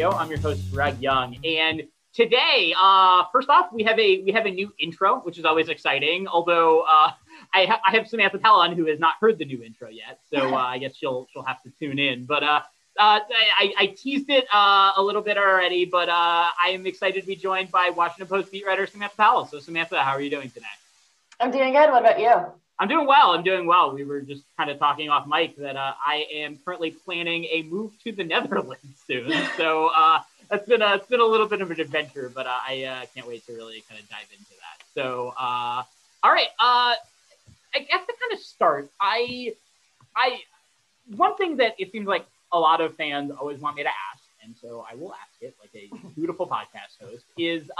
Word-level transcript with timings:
Radio. 0.00 0.16
I'm 0.16 0.30
your 0.30 0.38
host 0.38 0.62
Greg 0.70 0.98
Young, 0.98 1.36
and 1.44 1.82
today, 2.14 2.74
uh, 2.80 3.24
first 3.30 3.50
off, 3.50 3.70
we 3.70 3.82
have 3.82 3.98
a 3.98 4.22
we 4.22 4.32
have 4.32 4.46
a 4.46 4.50
new 4.50 4.72
intro, 4.78 5.16
which 5.16 5.36
is 5.36 5.44
always 5.44 5.68
exciting. 5.68 6.26
Although 6.26 6.80
uh, 6.88 7.10
I, 7.52 7.66
ha- 7.66 7.82
I 7.86 7.90
have 7.90 8.08
Samantha 8.08 8.38
Pellon 8.38 8.74
who 8.76 8.86
has 8.86 8.98
not 8.98 9.16
heard 9.20 9.36
the 9.36 9.44
new 9.44 9.62
intro 9.62 9.90
yet, 9.90 10.20
so 10.32 10.38
uh, 10.54 10.56
I 10.56 10.78
guess 10.78 10.96
she'll 10.96 11.28
she'll 11.30 11.42
have 11.42 11.62
to 11.64 11.70
tune 11.78 11.98
in. 11.98 12.24
But 12.24 12.42
uh, 12.42 12.60
uh, 12.98 13.20
I, 13.58 13.74
I 13.78 13.86
teased 13.88 14.30
it 14.30 14.46
uh, 14.50 14.92
a 14.96 15.02
little 15.02 15.20
bit 15.20 15.36
already, 15.36 15.84
but 15.84 16.08
uh, 16.08 16.12
I 16.12 16.70
am 16.70 16.86
excited 16.86 17.20
to 17.20 17.26
be 17.26 17.36
joined 17.36 17.70
by 17.70 17.90
Washington 17.94 18.26
Post 18.26 18.50
beat 18.50 18.64
writer 18.64 18.86
Samantha 18.86 19.16
Pell. 19.18 19.44
So 19.44 19.58
Samantha, 19.58 20.02
how 20.02 20.12
are 20.12 20.22
you 20.22 20.30
doing 20.30 20.48
today? 20.48 20.64
I'm 21.40 21.50
doing 21.50 21.74
good. 21.74 21.90
What 21.90 22.00
about 22.00 22.18
you? 22.18 22.46
I'm 22.80 22.88
doing 22.88 23.06
well. 23.06 23.32
I'm 23.32 23.42
doing 23.42 23.66
well. 23.66 23.92
We 23.92 24.04
were 24.04 24.22
just 24.22 24.42
kind 24.56 24.70
of 24.70 24.78
talking 24.78 25.10
off 25.10 25.26
mic 25.26 25.54
that 25.58 25.76
uh, 25.76 25.92
I 26.04 26.26
am 26.32 26.58
currently 26.64 26.90
planning 26.90 27.44
a 27.44 27.62
move 27.64 27.92
to 28.04 28.12
the 28.12 28.24
Netherlands 28.34 28.80
soon. 29.06 29.30
So 29.58 29.90
uh, 29.94 30.20
that's 30.48 30.66
been 30.66 30.80
a, 30.80 30.94
it's 30.94 31.06
been 31.06 31.20
a 31.20 31.24
little 31.24 31.46
bit 31.46 31.60
of 31.60 31.70
an 31.70 31.78
adventure, 31.78 32.32
but 32.34 32.46
uh, 32.46 32.56
I 32.66 32.84
uh, 32.84 33.06
can't 33.14 33.28
wait 33.28 33.44
to 33.46 33.52
really 33.52 33.84
kind 33.86 34.00
of 34.00 34.08
dive 34.08 34.26
into 34.32 34.52
that. 34.52 34.86
So 34.94 35.34
uh, 35.38 35.82
all 36.22 36.32
right, 36.32 36.48
uh, 36.58 36.94
I 37.74 37.78
guess 37.80 38.00
to 38.06 38.14
kind 38.18 38.32
of 38.32 38.40
start, 38.40 38.90
I 38.98 39.52
I 40.16 40.40
one 41.14 41.36
thing 41.36 41.58
that 41.58 41.74
it 41.78 41.92
seems 41.92 42.08
like 42.08 42.26
a 42.50 42.58
lot 42.58 42.80
of 42.80 42.96
fans 42.96 43.30
always 43.30 43.60
want 43.60 43.76
me 43.76 43.82
to 43.82 43.90
ask, 43.90 44.24
and 44.42 44.56
so 44.56 44.86
I 44.90 44.94
will 44.94 45.12
ask 45.12 45.42
it 45.42 45.54
like 45.60 45.70
a 45.74 46.10
beautiful 46.14 46.46
podcast 46.46 46.98
host 46.98 47.26
is. 47.36 47.70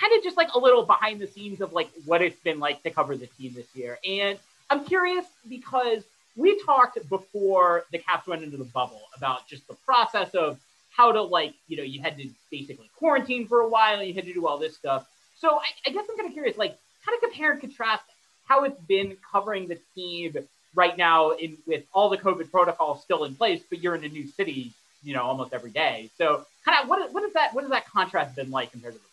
Kind 0.00 0.16
of 0.16 0.24
just 0.24 0.36
like 0.36 0.48
a 0.54 0.58
little 0.58 0.84
behind 0.84 1.20
the 1.20 1.26
scenes 1.26 1.60
of 1.60 1.72
like 1.72 1.90
what 2.06 2.22
it's 2.22 2.40
been 2.40 2.58
like 2.58 2.82
to 2.84 2.90
cover 2.90 3.16
the 3.16 3.26
team 3.26 3.52
this 3.54 3.66
year. 3.74 3.98
And 4.08 4.38
I'm 4.70 4.84
curious 4.84 5.26
because 5.48 6.02
we 6.36 6.60
talked 6.62 6.96
before 7.08 7.84
the 7.92 7.98
Caps 7.98 8.26
went 8.26 8.42
into 8.42 8.56
the 8.56 8.64
bubble 8.64 9.02
about 9.16 9.46
just 9.46 9.66
the 9.68 9.74
process 9.84 10.34
of 10.34 10.58
how 10.90 11.12
to 11.12 11.20
like, 11.22 11.54
you 11.68 11.76
know, 11.76 11.82
you 11.82 12.00
had 12.00 12.16
to 12.18 12.28
basically 12.50 12.88
quarantine 12.96 13.46
for 13.46 13.60
a 13.60 13.68
while 13.68 14.02
you 14.02 14.14
had 14.14 14.24
to 14.24 14.32
do 14.32 14.46
all 14.46 14.58
this 14.58 14.76
stuff. 14.76 15.06
So 15.36 15.56
I, 15.56 15.88
I 15.88 15.90
guess 15.90 16.04
I'm 16.10 16.16
kind 16.16 16.28
of 16.28 16.34
curious, 16.34 16.56
like, 16.58 16.76
kind 17.04 17.16
of 17.16 17.20
compare 17.22 17.52
and 17.52 17.60
contrast 17.60 18.02
how 18.46 18.64
it's 18.64 18.80
been 18.82 19.16
covering 19.32 19.68
the 19.68 19.78
team 19.94 20.36
right 20.74 20.96
now 20.96 21.30
in 21.30 21.56
with 21.66 21.84
all 21.92 22.08
the 22.08 22.18
COVID 22.18 22.50
protocols 22.50 23.02
still 23.02 23.24
in 23.24 23.34
place, 23.34 23.62
but 23.68 23.82
you're 23.82 23.94
in 23.94 24.04
a 24.04 24.08
new 24.08 24.26
city, 24.26 24.72
you 25.02 25.14
know, 25.14 25.22
almost 25.22 25.52
every 25.52 25.70
day. 25.70 26.10
So 26.18 26.44
kind 26.64 26.82
of 26.82 26.88
what 26.88 27.12
what 27.12 27.22
is 27.24 27.32
that 27.32 27.54
what 27.54 27.62
has 27.64 27.70
that 27.70 27.86
contrast 27.86 28.36
been 28.36 28.50
like 28.50 28.70
compared 28.72 28.94
to 28.94 29.00
the? 29.00 29.09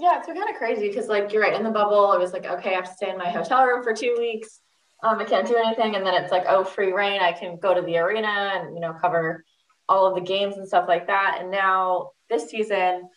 Yeah, 0.00 0.18
it's 0.18 0.26
been 0.26 0.36
kind 0.36 0.48
of 0.48 0.56
crazy 0.56 0.88
because, 0.88 1.08
like, 1.08 1.32
you're 1.32 1.42
right. 1.42 1.54
In 1.54 1.64
the 1.64 1.70
bubble, 1.70 2.12
it 2.12 2.20
was 2.20 2.32
like, 2.32 2.46
okay, 2.46 2.70
I 2.70 2.76
have 2.76 2.88
to 2.88 2.94
stay 2.94 3.10
in 3.10 3.18
my 3.18 3.30
hotel 3.30 3.64
room 3.64 3.82
for 3.82 3.92
two 3.92 4.14
weeks. 4.18 4.60
Um, 5.02 5.18
I 5.18 5.24
can't 5.24 5.46
do 5.46 5.56
anything, 5.56 5.96
and 5.96 6.06
then 6.06 6.14
it's 6.14 6.30
like, 6.30 6.44
oh, 6.48 6.64
free 6.64 6.92
reign. 6.92 7.20
I 7.20 7.32
can 7.32 7.58
go 7.58 7.74
to 7.74 7.82
the 7.82 7.98
arena 7.98 8.52
and 8.54 8.74
you 8.74 8.80
know 8.80 8.92
cover 8.92 9.44
all 9.88 10.06
of 10.06 10.14
the 10.14 10.20
games 10.20 10.56
and 10.56 10.66
stuff 10.66 10.86
like 10.88 11.06
that. 11.06 11.38
And 11.40 11.50
now 11.50 12.10
this 12.28 12.50
season, 12.50 13.08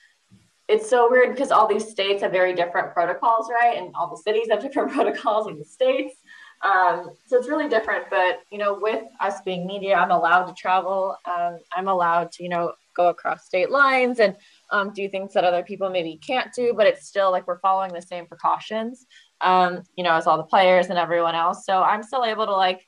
it's 0.68 0.90
so 0.90 1.10
weird 1.10 1.36
because 1.36 1.52
all 1.52 1.68
these 1.68 1.88
states 1.90 2.22
have 2.22 2.32
very 2.32 2.54
different 2.54 2.94
protocols, 2.94 3.50
right? 3.52 3.78
And 3.78 3.94
all 3.96 4.10
the 4.10 4.18
cities 4.18 4.48
have 4.50 4.62
different 4.64 4.92
protocols 4.92 5.48
in 5.48 5.60
the 5.60 5.66
states. 5.66 6.16
Um, 6.64 7.12
so 7.26 7.38
it's 7.38 7.48
really 7.48 7.68
different. 7.68 8.06
But 8.10 8.42
you 8.52 8.58
know, 8.58 8.78
with 8.80 9.04
us 9.20 9.42
being 9.42 9.68
media, 9.68 9.96
I'm 9.96 10.12
allowed 10.12 10.46
to 10.46 10.54
travel. 10.54 11.16
Um, 11.26 11.60
I'm 11.76 11.88
allowed 11.88 12.32
to, 12.34 12.44
you 12.44 12.50
know, 12.50 12.74
go 12.96 13.10
across 13.10 13.46
state 13.46 13.72
lines 13.72 14.20
and 14.20 14.36
um, 14.72 14.94
do 14.94 15.10
things 15.10 15.34
that 15.34 15.44
other 15.44 15.64
people 15.64 15.90
maybe 15.90 16.20
can't 16.26 16.52
do. 16.54 16.74
But 16.76 16.88
it's 16.88 17.08
still 17.08 17.32
like 17.32 17.48
we're 17.48 17.60
following 17.60 17.94
the 17.94 18.02
same 18.02 18.26
precautions, 18.26 19.06
um, 19.42 19.84
you 19.96 20.04
know, 20.04 20.14
as 20.14 20.28
all 20.28 20.38
the 20.38 20.44
players 20.44 20.88
and 20.88 20.98
everyone 20.98 21.36
else. 21.36 21.66
So 21.66 21.82
I'm 21.82 22.04
still 22.04 22.26
able 22.26 22.46
to 22.46 22.56
like, 22.56 22.82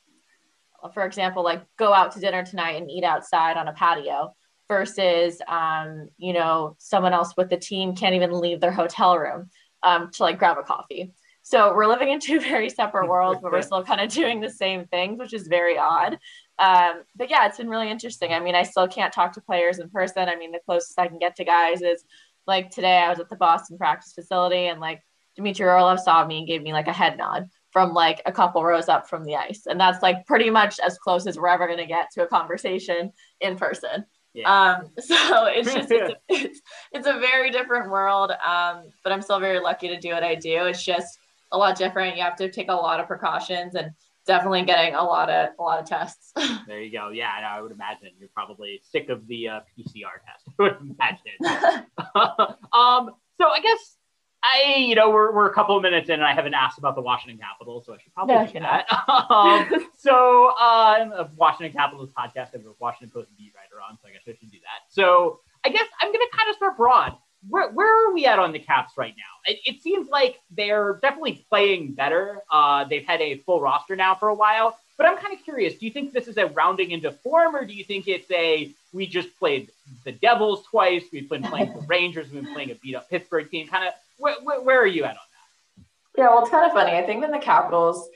for 0.92 1.04
example, 1.04 1.42
like 1.42 1.62
go 1.78 1.92
out 1.92 2.12
to 2.12 2.20
dinner 2.20 2.44
tonight 2.44 2.80
and 2.80 2.90
eat 2.90 3.04
outside 3.04 3.56
on 3.56 3.68
a 3.68 3.72
patio 3.72 4.34
versus 4.68 5.40
um, 5.48 6.08
you 6.16 6.32
know 6.32 6.76
someone 6.78 7.12
else 7.12 7.34
with 7.36 7.50
the 7.50 7.56
team 7.56 7.94
can't 7.94 8.14
even 8.14 8.32
leave 8.32 8.60
their 8.60 8.72
hotel 8.72 9.18
room 9.18 9.50
um, 9.82 10.10
to 10.12 10.22
like 10.22 10.38
grab 10.38 10.56
a 10.58 10.62
coffee 10.62 11.12
so 11.42 11.74
we're 11.74 11.86
living 11.86 12.10
in 12.10 12.20
two 12.20 12.40
very 12.52 12.70
separate 12.70 13.08
worlds 13.08 13.40
but 13.42 13.52
we're 13.52 13.62
still 13.70 13.84
kind 13.84 14.00
of 14.00 14.10
doing 14.10 14.40
the 14.40 14.50
same 14.50 14.86
things 14.86 15.18
which 15.18 15.34
is 15.34 15.48
very 15.48 15.78
odd 15.78 16.18
um, 16.58 17.02
but 17.16 17.30
yeah 17.30 17.46
it's 17.46 17.58
been 17.58 17.68
really 17.68 17.90
interesting 17.90 18.32
i 18.32 18.40
mean 18.40 18.54
i 18.54 18.62
still 18.62 18.86
can't 18.86 19.12
talk 19.12 19.32
to 19.32 19.40
players 19.40 19.78
in 19.78 19.88
person 19.90 20.28
i 20.28 20.36
mean 20.36 20.52
the 20.52 20.60
closest 20.66 20.98
i 20.98 21.08
can 21.08 21.18
get 21.18 21.34
to 21.36 21.44
guys 21.44 21.82
is 21.82 22.04
like 22.46 22.70
today 22.70 22.98
i 22.98 23.08
was 23.08 23.18
at 23.18 23.28
the 23.28 23.36
boston 23.36 23.76
practice 23.76 24.12
facility 24.12 24.66
and 24.66 24.80
like 24.80 25.02
Dmitry 25.36 25.66
Orlov 25.66 25.98
saw 25.98 26.24
me 26.24 26.38
and 26.38 26.46
gave 26.46 26.62
me 26.62 26.72
like 26.72 26.86
a 26.86 26.92
head 26.92 27.18
nod 27.18 27.48
from 27.72 27.92
like 27.92 28.22
a 28.24 28.30
couple 28.30 28.62
rows 28.62 28.88
up 28.88 29.08
from 29.08 29.24
the 29.24 29.34
ice 29.34 29.66
and 29.66 29.80
that's 29.80 30.00
like 30.00 30.24
pretty 30.26 30.48
much 30.48 30.78
as 30.78 30.96
close 30.98 31.26
as 31.26 31.36
we're 31.36 31.48
ever 31.48 31.66
going 31.66 31.78
to 31.80 31.86
get 31.86 32.08
to 32.12 32.22
a 32.22 32.26
conversation 32.28 33.12
in 33.40 33.56
person 33.56 34.04
Yeah. 34.32 34.74
um, 34.76 34.90
so 35.00 35.46
it's 35.46 35.72
just 35.72 35.90
it's 35.90 36.12
a, 36.12 36.16
it's, 36.28 36.60
it's 36.92 37.06
a 37.06 37.18
very 37.18 37.50
different 37.50 37.90
world. 37.90 38.30
Um, 38.30 38.92
but 39.02 39.12
I'm 39.12 39.22
still 39.22 39.40
very 39.40 39.60
lucky 39.60 39.88
to 39.88 39.98
do 39.98 40.10
what 40.10 40.22
I 40.24 40.34
do. 40.34 40.66
It's 40.66 40.84
just 40.84 41.18
a 41.52 41.58
lot 41.58 41.76
different. 41.76 42.16
You 42.16 42.22
have 42.22 42.36
to 42.36 42.50
take 42.50 42.68
a 42.68 42.74
lot 42.74 43.00
of 43.00 43.06
precautions 43.06 43.74
and 43.74 43.90
definitely 44.26 44.62
getting 44.64 44.94
a 44.94 45.02
lot 45.02 45.30
of 45.30 45.50
a 45.58 45.62
lot 45.62 45.80
of 45.80 45.86
tests. 45.86 46.32
There 46.66 46.80
you 46.80 46.90
go. 46.90 47.10
Yeah, 47.10 47.30
I 47.46 47.60
would 47.60 47.72
imagine 47.72 48.08
you're 48.18 48.30
probably 48.34 48.80
sick 48.90 49.10
of 49.10 49.26
the 49.26 49.48
uh, 49.48 49.60
PCR 49.78 50.16
test. 50.24 50.48
I 50.58 50.62
would 50.62 50.76
imagine. 50.80 51.36
um, 52.72 53.10
so 53.38 53.48
I 53.48 53.60
guess 53.62 53.96
I, 54.42 54.74
you 54.78 54.94
know, 54.94 55.10
we're, 55.10 55.32
we're 55.34 55.46
a 55.50 55.54
couple 55.54 55.76
of 55.76 55.82
minutes 55.82 56.08
in, 56.08 56.14
and 56.14 56.24
I 56.24 56.34
haven't 56.34 56.52
asked 56.54 56.78
about 56.78 56.94
the 56.96 57.00
Washington 57.00 57.38
Capitals, 57.38 57.86
so 57.86 57.94
I 57.94 57.98
should 57.98 58.12
probably 58.12 58.34
No, 58.34 58.46
do 58.46 58.60
that. 58.60 58.86
um, 59.30 59.88
so, 59.96 60.48
uh, 60.60 60.96
I'm 60.98 61.12
a 61.12 61.30
Washington 61.36 61.72
Capitals 61.72 62.10
podcast. 62.10 62.48
I 62.52 62.58
have 62.58 62.66
a 62.66 62.74
Washington 62.78 63.10
Post 63.10 63.30
beat 63.38 63.52
writer 63.56 63.80
on, 63.82 63.96
so 64.02 64.08
I 64.08 64.12
guess 64.12 64.20
I 64.26 64.36
should 64.38 64.50
do 64.50 64.58
that. 64.60 64.90
So, 64.92 65.40
I 65.64 65.70
guess 65.70 65.86
I'm 66.00 66.08
going 66.12 66.26
to 66.30 66.36
kind 66.36 66.50
of 66.50 66.56
start 66.56 66.76
broad. 66.76 67.16
Where, 67.48 67.70
where 67.72 68.08
are 68.08 68.14
we 68.14 68.26
at 68.26 68.38
on 68.38 68.52
the 68.52 68.58
Caps 68.58 68.94
right 68.96 69.14
now? 69.16 69.52
It, 69.52 69.60
it 69.66 69.82
seems 69.82 70.08
like 70.08 70.40
they're 70.50 70.98
definitely 71.02 71.44
playing 71.48 71.92
better. 71.92 72.42
Uh, 72.50 72.84
they've 72.84 73.04
had 73.04 73.20
a 73.20 73.38
full 73.38 73.60
roster 73.60 73.96
now 73.96 74.14
for 74.14 74.28
a 74.28 74.34
while, 74.34 74.78
but 74.96 75.06
I'm 75.06 75.18
kind 75.18 75.34
of 75.34 75.42
curious. 75.44 75.74
Do 75.74 75.86
you 75.86 75.92
think 75.92 76.12
this 76.12 76.28
is 76.28 76.36
a 76.36 76.46
rounding 76.46 76.90
into 76.90 77.12
form, 77.12 77.54
or 77.54 77.64
do 77.64 77.74
you 77.74 77.84
think 77.84 78.08
it's 78.08 78.30
a 78.30 78.70
we 78.92 79.06
just 79.06 79.36
played 79.38 79.70
the 80.04 80.12
Devils 80.12 80.64
twice, 80.70 81.04
we've 81.12 81.28
been 81.28 81.42
playing 81.42 81.72
the 81.72 81.80
Rangers, 81.88 82.30
we've 82.30 82.44
been 82.44 82.54
playing 82.54 82.70
a 82.70 82.76
beat 82.76 82.94
up 82.94 83.10
Pittsburgh 83.10 83.50
team? 83.50 83.68
Kind 83.68 83.88
of 83.88 83.94
where, 84.18 84.36
where, 84.42 84.60
where 84.62 84.80
are 84.80 84.86
you 84.86 85.04
at 85.04 85.10
on 85.10 85.16
that? 85.16 85.84
Yeah, 86.16 86.28
well, 86.30 86.42
it's 86.42 86.50
kind 86.50 86.66
of 86.66 86.72
funny. 86.72 86.96
I 86.96 87.02
think 87.04 87.20
when 87.20 87.32
the 87.32 87.38
Capitals 87.38 88.08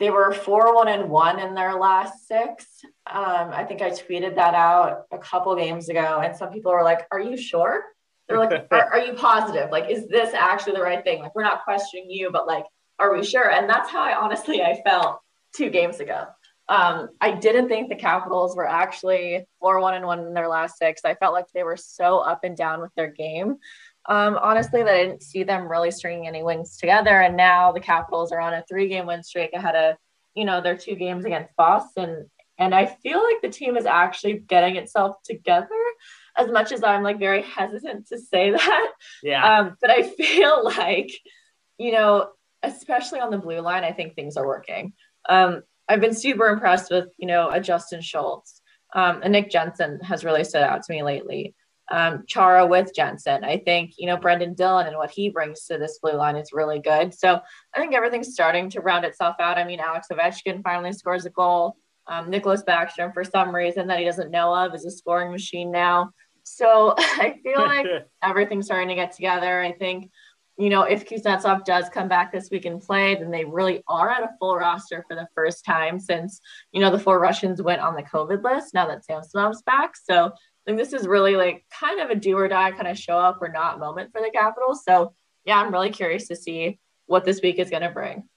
they 0.00 0.10
were 0.10 0.32
four 0.32 0.74
one 0.74 0.88
and 0.88 1.10
one 1.10 1.38
in 1.38 1.54
their 1.54 1.74
last 1.74 2.26
six. 2.26 2.66
Um, 3.06 3.50
I 3.52 3.64
think 3.64 3.82
I 3.82 3.90
tweeted 3.90 4.34
that 4.36 4.54
out 4.54 5.04
a 5.12 5.18
couple 5.18 5.54
games 5.54 5.90
ago, 5.90 6.22
and 6.24 6.34
some 6.34 6.50
people 6.50 6.72
were 6.72 6.82
like, 6.82 7.06
"Are 7.12 7.20
you 7.20 7.36
sure?" 7.36 7.84
They're 8.30 8.38
like, 8.38 8.66
are, 8.70 8.92
"Are 8.92 9.00
you 9.00 9.14
positive? 9.14 9.70
Like, 9.70 9.90
is 9.90 10.06
this 10.08 10.32
actually 10.34 10.74
the 10.74 10.82
right 10.82 11.04
thing? 11.04 11.20
Like, 11.20 11.34
we're 11.34 11.42
not 11.42 11.64
questioning 11.64 12.10
you, 12.10 12.30
but 12.30 12.46
like, 12.46 12.64
are 12.98 13.12
we 13.14 13.24
sure?" 13.24 13.50
And 13.50 13.68
that's 13.68 13.90
how 13.90 14.00
I 14.00 14.16
honestly 14.16 14.62
I 14.62 14.80
felt 14.82 15.20
two 15.54 15.70
games 15.70 16.00
ago. 16.00 16.26
Um, 16.68 17.08
I 17.20 17.32
didn't 17.32 17.68
think 17.68 17.88
the 17.88 17.96
Capitals 17.96 18.56
were 18.56 18.66
actually 18.68 19.44
four 19.58 19.80
one 19.80 19.94
and 19.94 20.06
one 20.06 20.20
in 20.20 20.34
their 20.34 20.48
last 20.48 20.78
six. 20.78 21.02
I 21.04 21.16
felt 21.16 21.34
like 21.34 21.46
they 21.52 21.64
were 21.64 21.76
so 21.76 22.18
up 22.18 22.44
and 22.44 22.56
down 22.56 22.80
with 22.80 22.94
their 22.94 23.10
game. 23.10 23.56
Um, 24.08 24.38
honestly, 24.40 24.82
that 24.82 24.94
I 24.94 25.04
didn't 25.04 25.22
see 25.22 25.42
them 25.42 25.70
really 25.70 25.90
stringing 25.90 26.28
any 26.28 26.42
wins 26.42 26.76
together. 26.76 27.20
And 27.20 27.36
now 27.36 27.72
the 27.72 27.80
Capitals 27.80 28.32
are 28.32 28.40
on 28.40 28.54
a 28.54 28.64
three 28.68 28.88
game 28.88 29.06
win 29.06 29.22
streak 29.22 29.52
ahead 29.52 29.74
of, 29.74 29.96
you 30.34 30.44
know, 30.44 30.60
their 30.60 30.76
two 30.76 30.94
games 30.94 31.24
against 31.24 31.54
Boston. 31.56 32.30
And 32.56 32.74
I 32.74 32.86
feel 32.86 33.22
like 33.22 33.42
the 33.42 33.48
team 33.48 33.76
is 33.76 33.86
actually 33.86 34.34
getting 34.34 34.76
itself 34.76 35.16
together 35.24 35.68
as 36.40 36.50
much 36.50 36.72
as 36.72 36.82
I'm 36.82 37.02
like 37.02 37.18
very 37.18 37.42
hesitant 37.42 38.08
to 38.08 38.18
say 38.18 38.50
that. 38.56 38.92
Yeah. 39.22 39.58
Um, 39.58 39.76
but 39.80 39.90
I 39.90 40.02
feel 40.02 40.64
like, 40.76 41.10
you 41.78 41.92
know, 41.92 42.30
especially 42.62 43.20
on 43.20 43.30
the 43.30 43.38
blue 43.38 43.60
line, 43.60 43.84
I 43.84 43.92
think 43.92 44.14
things 44.14 44.36
are 44.36 44.46
working. 44.46 44.92
Um, 45.28 45.62
I've 45.88 46.00
been 46.00 46.14
super 46.14 46.46
impressed 46.46 46.90
with, 46.90 47.08
you 47.18 47.26
know, 47.26 47.48
a 47.50 47.60
Justin 47.60 48.00
Schultz. 48.00 48.60
Um, 48.94 49.20
and 49.22 49.32
Nick 49.32 49.50
Jensen 49.50 50.00
has 50.00 50.24
really 50.24 50.44
stood 50.44 50.62
out 50.62 50.82
to 50.82 50.92
me 50.92 51.02
lately. 51.02 51.54
Um, 51.90 52.24
Chara 52.28 52.66
with 52.66 52.94
Jensen. 52.94 53.42
I 53.42 53.58
think, 53.58 53.94
you 53.98 54.06
know, 54.06 54.16
Brendan 54.16 54.54
Dillon 54.54 54.86
and 54.86 54.96
what 54.96 55.10
he 55.10 55.28
brings 55.28 55.64
to 55.66 55.78
this 55.78 55.98
blue 56.00 56.12
line 56.12 56.36
is 56.36 56.52
really 56.52 56.78
good. 56.78 57.12
So 57.12 57.40
I 57.74 57.78
think 57.80 57.94
everything's 57.94 58.32
starting 58.32 58.70
to 58.70 58.80
round 58.80 59.04
itself 59.04 59.36
out. 59.40 59.58
I 59.58 59.64
mean, 59.64 59.80
Alex 59.80 60.06
Ovechkin 60.12 60.62
finally 60.62 60.92
scores 60.92 61.26
a 61.26 61.30
goal. 61.30 61.76
Um, 62.06 62.30
Nicklas 62.30 62.64
Backstrom, 62.64 63.12
for 63.12 63.24
some 63.24 63.54
reason 63.54 63.88
that 63.88 63.98
he 63.98 64.04
doesn't 64.04 64.30
know 64.30 64.54
of, 64.54 64.74
is 64.74 64.84
a 64.84 64.90
scoring 64.90 65.32
machine 65.32 65.70
now. 65.70 66.10
So 66.56 66.94
I 66.98 67.38
feel 67.42 67.60
like 67.60 67.86
everything's 68.22 68.66
starting 68.66 68.88
to 68.88 68.94
get 68.94 69.12
together. 69.12 69.60
I 69.60 69.72
think 69.72 70.10
you 70.58 70.68
know, 70.68 70.82
if 70.82 71.08
Kuznetsov 71.08 71.64
does 71.64 71.88
come 71.88 72.06
back 72.06 72.30
this 72.30 72.50
week 72.50 72.66
and 72.66 72.82
play, 72.82 73.14
then 73.14 73.30
they 73.30 73.46
really 73.46 73.82
are 73.88 74.10
at 74.10 74.22
a 74.22 74.30
full 74.38 74.56
roster 74.56 75.02
for 75.08 75.16
the 75.16 75.26
first 75.34 75.64
time 75.64 75.98
since, 75.98 76.38
you 76.70 76.82
know, 76.82 76.90
the 76.90 76.98
four 76.98 77.18
Russians 77.18 77.62
went 77.62 77.80
on 77.80 77.94
the 77.94 78.02
COVID 78.02 78.42
list 78.42 78.74
now 78.74 78.86
that 78.86 79.06
Samsonov's 79.06 79.62
back. 79.62 79.94
So 79.96 80.26
I 80.26 80.30
think 80.66 80.76
this 80.76 80.92
is 80.92 81.06
really 81.06 81.34
like 81.34 81.64
kind 81.70 81.98
of 81.98 82.10
a 82.10 82.14
do 82.14 82.36
or 82.36 82.46
die 82.46 82.72
kind 82.72 82.88
of 82.88 82.98
show 82.98 83.16
up 83.16 83.38
or 83.40 83.48
not 83.48 83.78
moment 83.78 84.12
for 84.12 84.20
the 84.20 84.30
Capitals. 84.30 84.84
So 84.84 85.14
yeah, 85.46 85.56
I'm 85.56 85.72
really 85.72 85.88
curious 85.88 86.28
to 86.28 86.36
see 86.36 86.78
what 87.06 87.24
this 87.24 87.40
week 87.40 87.58
is 87.58 87.70
going 87.70 87.82
to 87.82 87.88
bring. 87.88 88.28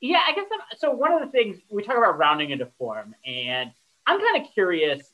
Yeah, 0.00 0.20
I 0.26 0.34
guess 0.34 0.46
I'm, 0.52 0.78
so. 0.78 0.90
One 0.90 1.12
of 1.12 1.20
the 1.20 1.28
things 1.28 1.58
we 1.70 1.84
talk 1.84 1.96
about 1.96 2.18
rounding 2.18 2.50
into 2.50 2.66
form, 2.76 3.14
and 3.24 3.70
I'm 4.04 4.18
kind 4.18 4.44
of 4.44 4.52
curious 4.52 5.12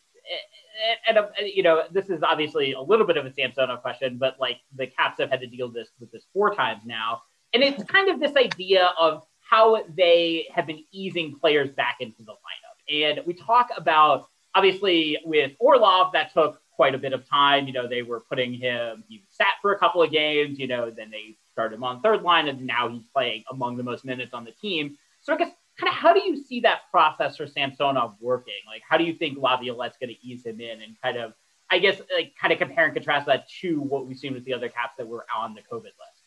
Eh, 0.78 0.94
and, 1.08 1.18
and, 1.18 1.48
you 1.48 1.62
know, 1.62 1.84
this 1.90 2.08
is 2.08 2.22
obviously 2.22 2.72
a 2.72 2.80
little 2.80 3.06
bit 3.06 3.16
of 3.16 3.26
a 3.26 3.32
Samsonov 3.32 3.82
question, 3.82 4.16
but 4.18 4.36
like 4.38 4.60
the 4.76 4.86
Caps 4.86 5.18
have 5.18 5.30
had 5.30 5.40
to 5.40 5.46
deal 5.46 5.68
this 5.68 5.88
with 5.98 6.10
this 6.12 6.24
four 6.32 6.54
times 6.54 6.82
now, 6.84 7.22
and 7.52 7.62
it's 7.62 7.82
kind 7.84 8.08
of 8.08 8.20
this 8.20 8.36
idea 8.36 8.92
of 8.98 9.22
how 9.40 9.82
they 9.96 10.46
have 10.54 10.66
been 10.66 10.84
easing 10.92 11.34
players 11.38 11.70
back 11.70 11.96
into 12.00 12.22
the 12.22 12.32
lineup. 12.32 13.16
And 13.16 13.26
we 13.26 13.32
talk 13.32 13.70
about 13.76 14.28
obviously 14.54 15.18
with 15.24 15.52
Orlov 15.58 16.12
that 16.12 16.32
took 16.32 16.60
quite 16.70 16.94
a 16.94 16.98
bit 16.98 17.12
of 17.12 17.28
time. 17.28 17.66
You 17.66 17.72
know, 17.72 17.88
they 17.88 18.02
were 18.02 18.20
putting 18.20 18.52
him, 18.52 19.04
he 19.08 19.24
sat 19.28 19.54
for 19.62 19.72
a 19.72 19.78
couple 19.78 20.02
of 20.02 20.10
games, 20.10 20.58
you 20.58 20.66
know, 20.66 20.90
then 20.90 21.10
they 21.10 21.36
started 21.50 21.76
him 21.76 21.84
on 21.84 22.00
third 22.02 22.22
line, 22.22 22.48
and 22.48 22.66
now 22.66 22.88
he's 22.88 23.08
playing 23.08 23.42
among 23.50 23.76
the 23.76 23.82
most 23.82 24.04
minutes 24.04 24.34
on 24.34 24.44
the 24.44 24.52
team. 24.52 24.96
So 25.22 25.32
I 25.34 25.36
guess 25.36 25.50
kind 25.78 25.88
of 25.88 25.94
how 25.94 26.12
do 26.12 26.20
you 26.20 26.42
see 26.42 26.60
that 26.60 26.90
process 26.90 27.36
for 27.36 27.46
Samsonov 27.46 28.16
working? 28.20 28.54
Like, 28.66 28.82
how 28.88 28.96
do 28.96 29.04
you 29.04 29.14
think 29.14 29.38
Laviolette's 29.38 29.96
going 29.98 30.10
to 30.10 30.26
ease 30.26 30.44
him 30.44 30.60
in 30.60 30.82
and 30.82 30.96
kind 31.02 31.16
of, 31.16 31.34
I 31.70 31.78
guess, 31.78 32.00
like 32.14 32.34
kind 32.40 32.52
of 32.52 32.58
compare 32.58 32.86
and 32.86 32.94
contrast 32.94 33.26
that 33.26 33.48
to 33.60 33.80
what 33.80 34.06
we've 34.06 34.18
seen 34.18 34.34
with 34.34 34.44
the 34.44 34.54
other 34.54 34.68
caps 34.68 34.94
that 34.98 35.06
were 35.06 35.24
on 35.36 35.54
the 35.54 35.60
COVID 35.60 35.84
list? 35.84 36.18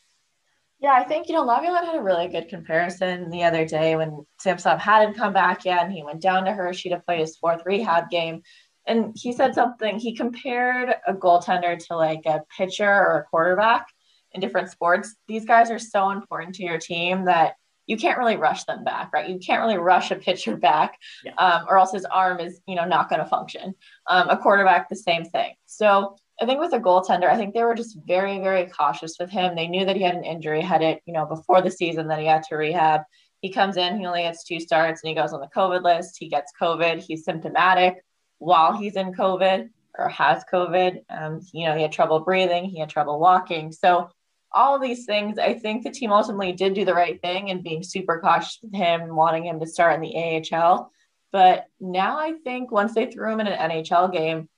Yeah, 0.80 0.94
I 0.94 1.04
think, 1.04 1.28
you 1.28 1.36
know, 1.36 1.44
Laviolette 1.44 1.86
had 1.86 1.96
a 1.96 2.02
really 2.02 2.28
good 2.28 2.50
comparison 2.50 3.30
the 3.30 3.44
other 3.44 3.68
day 3.68 3.96
when 3.96 4.26
Samsonov 4.40 4.80
hadn't 4.80 5.14
come 5.14 5.32
back 5.32 5.64
yet 5.64 5.84
and 5.84 5.94
he 5.94 6.02
went 6.02 6.22
down 6.22 6.46
to 6.46 6.54
Hershey 6.54 6.90
to 6.90 7.00
play 7.00 7.20
his 7.20 7.38
fourth 7.38 7.62
rehab 7.66 8.10
game. 8.10 8.42
And 8.88 9.16
he 9.16 9.32
said 9.32 9.54
something, 9.54 10.00
he 10.00 10.16
compared 10.16 10.96
a 11.06 11.14
goaltender 11.14 11.78
to 11.88 11.96
like 11.96 12.26
a 12.26 12.42
pitcher 12.58 12.90
or 12.90 13.20
a 13.20 13.26
quarterback 13.26 13.86
in 14.32 14.42
different 14.42 14.72
sports. 14.72 15.16
These 15.28 15.46
guys 15.46 15.70
are 15.70 15.78
so 15.78 16.10
important 16.10 16.56
to 16.56 16.64
your 16.64 16.80
team 16.80 17.26
that 17.26 17.56
you 17.92 17.98
can't 17.98 18.18
really 18.18 18.38
rush 18.38 18.64
them 18.64 18.86
back, 18.86 19.12
right? 19.14 19.30
You 19.30 19.38
can't 19.38 19.62
really 19.62 19.78
rush 19.78 20.12
a 20.12 20.16
pitcher 20.16 20.56
back, 20.56 20.98
yeah. 21.26 21.34
um, 21.38 21.66
or 21.68 21.78
else 21.78 21.92
his 21.92 22.06
arm 22.06 22.40
is, 22.40 22.62
you 22.66 22.76
know, 22.76 22.86
not 22.86 23.10
going 23.10 23.20
to 23.20 23.28
function. 23.28 23.76
Um, 24.08 24.30
a 24.30 24.38
quarterback, 24.38 24.88
the 24.88 24.96
same 24.96 25.26
thing. 25.26 25.56
So 25.66 26.16
I 26.42 26.46
think 26.46 26.62
with 26.62 26.72
a 26.72 26.80
goaltender, 26.80 27.30
I 27.30 27.36
think 27.36 27.54
they 27.54 27.64
were 27.64 27.76
just 27.76 27.98
very, 28.08 28.40
very 28.40 28.68
cautious 28.68 29.18
with 29.20 29.30
him. 29.30 29.58
They 29.58 29.68
knew 29.68 29.84
that 29.84 29.98
he 29.98 30.04
had 30.04 30.16
an 30.16 30.24
injury, 30.24 30.62
had 30.62 30.82
it, 30.82 31.02
you 31.06 31.12
know, 31.12 31.26
before 31.26 31.62
the 31.62 31.70
season 31.70 32.08
that 32.08 32.20
he 32.20 32.26
had 32.26 32.44
to 32.44 32.56
rehab. 32.56 33.02
He 33.42 33.52
comes 33.52 33.76
in, 33.76 34.00
he 34.00 34.06
only 34.06 34.22
gets 34.22 34.46
two 34.46 34.62
starts, 34.62 35.02
and 35.04 35.10
he 35.10 35.16
goes 35.16 35.34
on 35.34 35.42
the 35.42 35.50
COVID 35.54 35.84
list. 35.84 36.16
He 36.18 36.30
gets 36.30 36.54
COVID. 36.62 37.04
He's 37.04 37.26
symptomatic 37.26 38.06
while 38.38 38.72
he's 38.72 38.96
in 38.96 39.14
COVID 39.14 39.70
or 39.98 40.08
has 40.08 40.46
COVID. 40.52 41.02
Um, 41.10 41.42
you 41.52 41.66
know, 41.66 41.76
he 41.76 41.82
had 41.82 41.92
trouble 41.92 42.22
breathing, 42.22 42.70
he 42.70 42.80
had 42.80 42.90
trouble 42.90 43.20
walking. 43.20 43.74
So 43.74 44.10
all 44.54 44.80
these 44.80 45.06
things, 45.06 45.38
I 45.38 45.54
think 45.54 45.84
the 45.84 45.92
team 45.92 46.12
ultimately 46.12 46.52
did 46.52 46.74
do 46.74 46.86
the 46.86 46.94
right 46.94 47.22
thing 47.22 47.50
and 47.50 47.64
being 47.64 47.84
super 47.84 48.20
cautious 48.20 48.60
with 48.62 48.74
him, 48.74 49.16
wanting 49.16 49.46
him 49.46 49.60
to 49.60 49.68
start 49.68 49.96
in 49.96 50.02
the 50.02 50.44
AHL. 50.54 50.92
But 51.32 51.66
now 51.80 52.20
I 52.20 52.34
think 52.44 52.72
once 52.72 52.94
they 52.94 53.06
threw 53.06 53.32
him 53.32 53.40
in 53.40 53.48
an 53.48 53.72
NHL 53.72 54.12
game, 54.12 54.50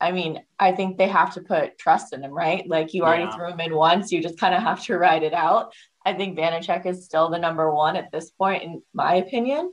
I 0.00 0.12
mean, 0.12 0.42
I 0.58 0.72
think 0.72 0.96
they 0.96 1.08
have 1.08 1.34
to 1.34 1.42
put 1.42 1.78
trust 1.78 2.14
in 2.14 2.22
him, 2.22 2.30
right? 2.30 2.66
Like 2.66 2.94
you 2.94 3.02
already 3.02 3.24
yeah. 3.24 3.34
threw 3.34 3.48
him 3.48 3.60
in 3.60 3.74
once, 3.74 4.10
you 4.10 4.22
just 4.22 4.38
kind 4.38 4.54
of 4.54 4.62
have 4.62 4.82
to 4.84 4.96
ride 4.96 5.22
it 5.22 5.34
out. 5.34 5.72
I 6.06 6.14
think 6.14 6.38
Vanecek 6.38 6.86
is 6.86 7.04
still 7.04 7.28
the 7.28 7.38
number 7.38 7.72
one 7.74 7.96
at 7.96 8.10
this 8.10 8.30
point, 8.30 8.62
in 8.62 8.82
my 8.94 9.16
opinion. 9.16 9.72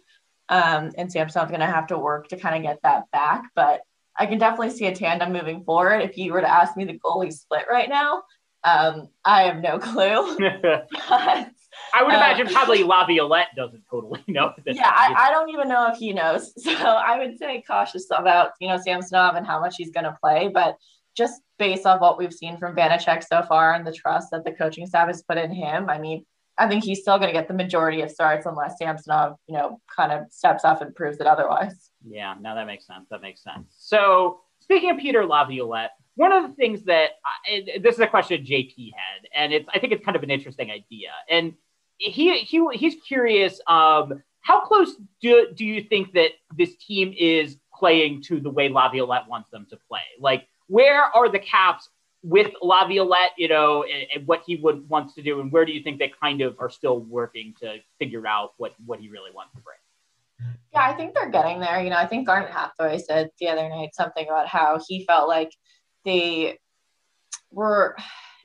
Um, 0.49 0.91
and 0.97 1.11
Samson's 1.11 1.49
going 1.49 1.61
to 1.61 1.65
have 1.65 1.87
to 1.87 1.97
work 1.97 2.29
to 2.29 2.37
kind 2.37 2.55
of 2.55 2.63
get 2.63 2.81
that 2.83 3.09
back. 3.11 3.43
But 3.55 3.81
I 4.17 4.25
can 4.25 4.37
definitely 4.37 4.71
see 4.71 4.87
a 4.87 4.95
tandem 4.95 5.31
moving 5.31 5.63
forward. 5.63 6.01
If 6.01 6.17
you 6.17 6.33
were 6.33 6.41
to 6.41 6.51
ask 6.51 6.75
me 6.75 6.85
the 6.85 6.99
goalie 6.99 7.31
split 7.31 7.65
right 7.69 7.87
now, 7.87 8.23
um, 8.67 9.09
I 9.23 9.43
have 9.43 9.61
no 9.61 9.79
clue. 9.79 10.37
but, 11.09 11.51
I 11.93 12.03
would 12.03 12.13
imagine 12.13 12.47
um, 12.47 12.53
probably 12.53 12.83
Laviolette 12.83 13.49
doesn't 13.55 13.83
totally 13.89 14.23
know. 14.27 14.53
yeah, 14.65 14.91
I, 14.93 15.27
I, 15.27 15.31
don't 15.31 15.49
even 15.49 15.69
know 15.69 15.89
if 15.91 15.97
he 15.97 16.11
knows. 16.11 16.51
So 16.61 16.71
I 16.73 17.17
would 17.19 17.37
say 17.37 17.63
cautious 17.65 18.07
about, 18.11 18.51
you 18.59 18.67
know, 18.67 18.77
Samsonov 18.77 19.35
and 19.35 19.45
how 19.45 19.59
much 19.59 19.75
he's 19.77 19.91
going 19.91 20.03
to 20.03 20.17
play. 20.21 20.49
But 20.53 20.77
just 21.15 21.41
based 21.59 21.85
on 21.85 21.99
what 21.99 22.17
we've 22.17 22.33
seen 22.33 22.57
from 22.57 22.75
Vanecek 22.75 23.23
so 23.23 23.41
far 23.43 23.73
and 23.73 23.85
the 23.85 23.91
trust 23.91 24.29
that 24.31 24.43
the 24.43 24.51
coaching 24.51 24.85
staff 24.85 25.07
has 25.07 25.23
put 25.23 25.37
in 25.37 25.51
him, 25.51 25.89
I 25.89 25.99
mean, 25.99 26.25
I 26.57 26.67
think 26.67 26.83
he's 26.83 27.01
still 27.01 27.19
going 27.19 27.29
to 27.29 27.39
get 27.39 27.47
the 27.47 27.53
majority 27.53 28.01
of 28.01 28.09
starts 28.09 28.47
unless 28.47 28.79
Samsonov, 28.79 29.37
you 29.47 29.55
know, 29.55 29.79
kind 29.95 30.11
of 30.11 30.31
steps 30.31 30.65
up 30.65 30.81
and 30.81 30.95
proves 30.95 31.19
it 31.19 31.27
otherwise. 31.27 31.91
Yeah, 32.03 32.33
no, 32.39 32.55
that 32.55 32.65
makes 32.65 32.87
sense. 32.87 33.07
That 33.11 33.21
makes 33.21 33.43
sense. 33.43 33.75
So 33.77 34.39
speaking 34.59 34.89
of 34.89 34.97
Peter 34.97 35.25
Laviolette, 35.25 35.91
one 36.17 36.31
of 36.31 36.49
the 36.49 36.55
things 36.55 36.83
that 36.85 37.11
I, 37.23 37.79
this 37.79 37.95
is 37.95 38.01
a 38.01 38.07
question 38.07 38.43
JP 38.43 38.91
had, 38.93 39.27
and 39.35 39.53
it's 39.53 39.69
I 39.73 39.79
think 39.79 39.93
it's 39.93 40.03
kind 40.03 40.17
of 40.17 40.23
an 40.23 40.31
interesting 40.31 40.71
idea, 40.71 41.11
and 41.29 41.53
he 41.97 42.39
he 42.39 42.67
he's 42.73 42.95
curious. 43.07 43.61
Um, 43.67 44.23
how 44.41 44.61
close 44.61 44.95
do 45.21 45.47
do 45.53 45.63
you 45.63 45.83
think 45.83 46.13
that 46.13 46.31
this 46.57 46.75
team 46.77 47.13
is 47.17 47.57
playing 47.73 48.23
to 48.23 48.39
the 48.39 48.49
way 48.49 48.67
Laviolette 48.67 49.27
wants 49.27 49.51
them 49.51 49.67
to 49.69 49.77
play? 49.87 50.01
Like, 50.19 50.47
where 50.67 51.03
are 51.03 51.29
the 51.29 51.39
Caps 51.39 51.87
with 52.23 52.51
Laviolette? 52.63 53.31
You 53.37 53.49
know, 53.49 53.83
and, 53.83 54.07
and 54.15 54.27
what 54.27 54.41
he 54.43 54.55
would 54.55 54.89
wants 54.89 55.13
to 55.15 55.21
do, 55.21 55.39
and 55.39 55.51
where 55.51 55.65
do 55.65 55.71
you 55.71 55.83
think 55.83 55.99
they 55.99 56.11
kind 56.19 56.41
of 56.41 56.55
are 56.59 56.71
still 56.71 56.99
working 56.99 57.53
to 57.61 57.77
figure 57.99 58.25
out 58.25 58.53
what 58.57 58.73
what 58.87 58.99
he 58.99 59.07
really 59.07 59.31
wants 59.35 59.53
to 59.53 59.61
bring? 59.61 59.77
Yeah, 60.73 60.81
I 60.81 60.93
think 60.93 61.13
they're 61.13 61.29
getting 61.29 61.59
there. 61.59 61.79
You 61.79 61.91
know, 61.91 61.97
I 61.97 62.07
think 62.07 62.25
Garnet 62.25 62.49
Hathaway 62.49 62.97
said 62.97 63.29
the 63.39 63.49
other 63.49 63.69
night 63.69 63.93
something 63.93 64.25
about 64.27 64.47
how 64.47 64.79
he 64.87 65.05
felt 65.05 65.27
like 65.27 65.51
they 66.07 66.57
were 67.51 67.95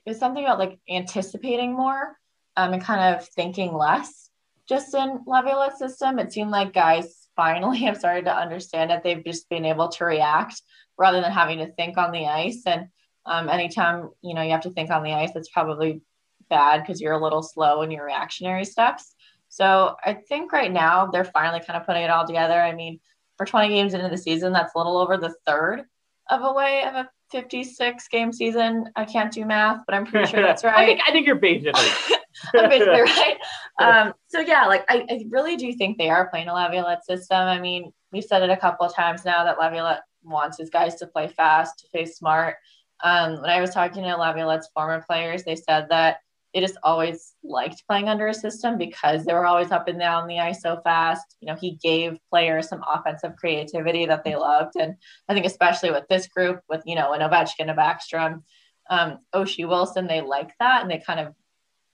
it 0.05 0.11
was 0.11 0.19
something 0.19 0.45
about 0.45 0.59
like 0.59 0.79
anticipating 0.91 1.73
more 1.73 2.19
um, 2.57 2.73
and 2.73 2.83
kind 2.83 3.15
of 3.15 3.27
thinking 3.29 3.73
less 3.73 4.31
just 4.69 4.95
in 4.95 5.21
Laviolette's 5.27 5.79
system. 5.79 6.19
It 6.19 6.33
seemed 6.33 6.51
like 6.51 6.73
guys 6.73 7.29
finally 7.37 7.79
have 7.85 7.97
started 7.97 8.25
to 8.27 8.37
understand 8.37 8.91
that 8.91 9.03
they've 9.03 9.25
just 9.25 9.49
been 9.49 9.65
able 9.65 9.89
to 9.91 10.05
react 10.05 10.61
rather 10.99 11.21
than 11.21 11.33
having 11.33 11.59
to 11.59 11.73
think 11.73 11.97
on 11.97 12.13
the 12.13 12.27
ice. 12.27 12.63
And 12.67 12.89
um, 13.25 13.49
anytime 13.49 14.11
you 14.23 14.35
know 14.35 14.43
you 14.43 14.51
have 14.51 14.63
to 14.63 14.71
think 14.71 14.91
on 14.91 15.05
the 15.05 15.13
ice, 15.13 15.31
that's 15.33 15.51
probably 15.51 16.03
bad 16.51 16.83
because 16.83 17.01
you're 17.01 17.13
a 17.13 17.23
little 17.23 17.43
slow 17.43 17.83
in 17.83 17.91
your 17.91 18.05
reactionary 18.05 18.65
steps. 18.65 19.15
So 19.49 19.97
I 20.05 20.15
think 20.15 20.53
right 20.53 20.73
now 20.73 21.07
they're 21.07 21.25
finally 21.25 21.61
kind 21.61 21.79
of 21.79 21.87
putting 21.87 22.03
it 22.03 22.11
all 22.11 22.27
together. 22.27 22.61
I 22.61 22.75
mean, 22.75 22.99
for 23.37 23.47
20 23.47 23.69
games 23.69 23.95
into 23.95 24.09
the 24.09 24.19
season, 24.19 24.53
that's 24.53 24.75
a 24.75 24.79
little 24.79 24.99
over 24.99 25.17
the 25.17 25.35
third 25.47 25.85
of 26.31 26.43
a 26.43 26.53
way 26.53 26.85
of 26.85 26.95
a 26.95 27.09
56 27.33 28.09
game 28.09 28.33
season. 28.33 28.89
I 28.95 29.05
can't 29.05 29.33
do 29.33 29.45
math, 29.45 29.81
but 29.87 29.95
I'm 29.95 30.07
pretty 30.07 30.31
sure 30.31 30.43
that's 30.47 30.63
right. 30.63 30.77
I 30.77 30.87
think 30.87 31.01
I 31.07 31.11
think 31.11 31.27
you're 31.27 31.37
basically 31.37 31.83
basically 32.53 33.01
right. 33.01 33.37
Um, 33.79 34.15
so 34.29 34.41
yeah, 34.41 34.67
like 34.67 34.85
I, 34.89 35.05
I 35.11 35.25
really 35.31 35.57
do 35.57 35.73
think 35.73 35.99
they 35.99 36.11
are 36.11 36.29
playing 36.29 36.49
a 36.49 36.55
Laviolette 36.55 37.05
system. 37.05 37.39
I 37.39 37.59
mean, 37.59 37.93
we've 38.13 38.25
said 38.25 38.43
it 38.43 38.51
a 38.51 38.57
couple 38.57 38.87
of 38.87 38.95
times 38.95 39.25
now 39.25 39.45
that 39.45 39.59
Laviolette 39.59 40.03
wants 40.23 40.59
his 40.59 40.71
guys 40.71 40.95
to 40.97 41.07
play 41.07 41.29
fast, 41.29 41.81
to 41.81 41.87
play 41.89 42.05
smart. 42.05 42.57
Um, 43.03 43.41
when 43.41 43.51
I 43.51 43.61
was 43.61 43.71
talking 43.71 44.05
to 44.05 44.17
Laviolette's 44.17 44.69
former 44.73 45.03
players, 45.03 45.43
they 45.43 45.57
said 45.57 45.89
that 45.91 46.19
they 46.53 46.61
just 46.61 46.77
always 46.83 47.35
liked 47.43 47.87
playing 47.87 48.09
under 48.09 48.29
a 48.29 48.35
system 48.35 48.77
because 48.77 49.25
they 49.25 49.33
were 49.33 49.47
always 49.47 49.71
up 49.71 49.89
and 49.89 49.99
down 49.99 50.29
the 50.29 50.39
ice 50.39 50.63
so 50.63 50.81
fast. 50.85 51.37
You 51.41 51.47
know, 51.47 51.57
he 51.57 51.79
gave 51.83 52.19
players 52.31 52.69
some 52.69 52.85
offensive 52.87 53.37
creativity 53.37 54.07
that 54.07 54.25
they 54.25 54.37
loved. 54.37 54.77
And 54.77 54.97
I 55.29 55.35
think 55.35 55.47
especially 55.47 55.91
with 55.91 56.07
this 56.09 56.27
group, 56.29 56.61
with, 56.69 56.83
you 56.85 56.95
know, 56.95 57.13
an 57.15 57.21
Ovechkin, 57.21 57.71
a 57.71 57.75
Backstrom, 57.75 58.43
um, 58.91 59.19
Oshie 59.35 59.69
Wilson, 59.69 60.07
they 60.07 60.21
like 60.21 60.53
that 60.59 60.83
and 60.83 60.91
they 60.91 60.99
kind 60.99 61.21
of 61.21 61.35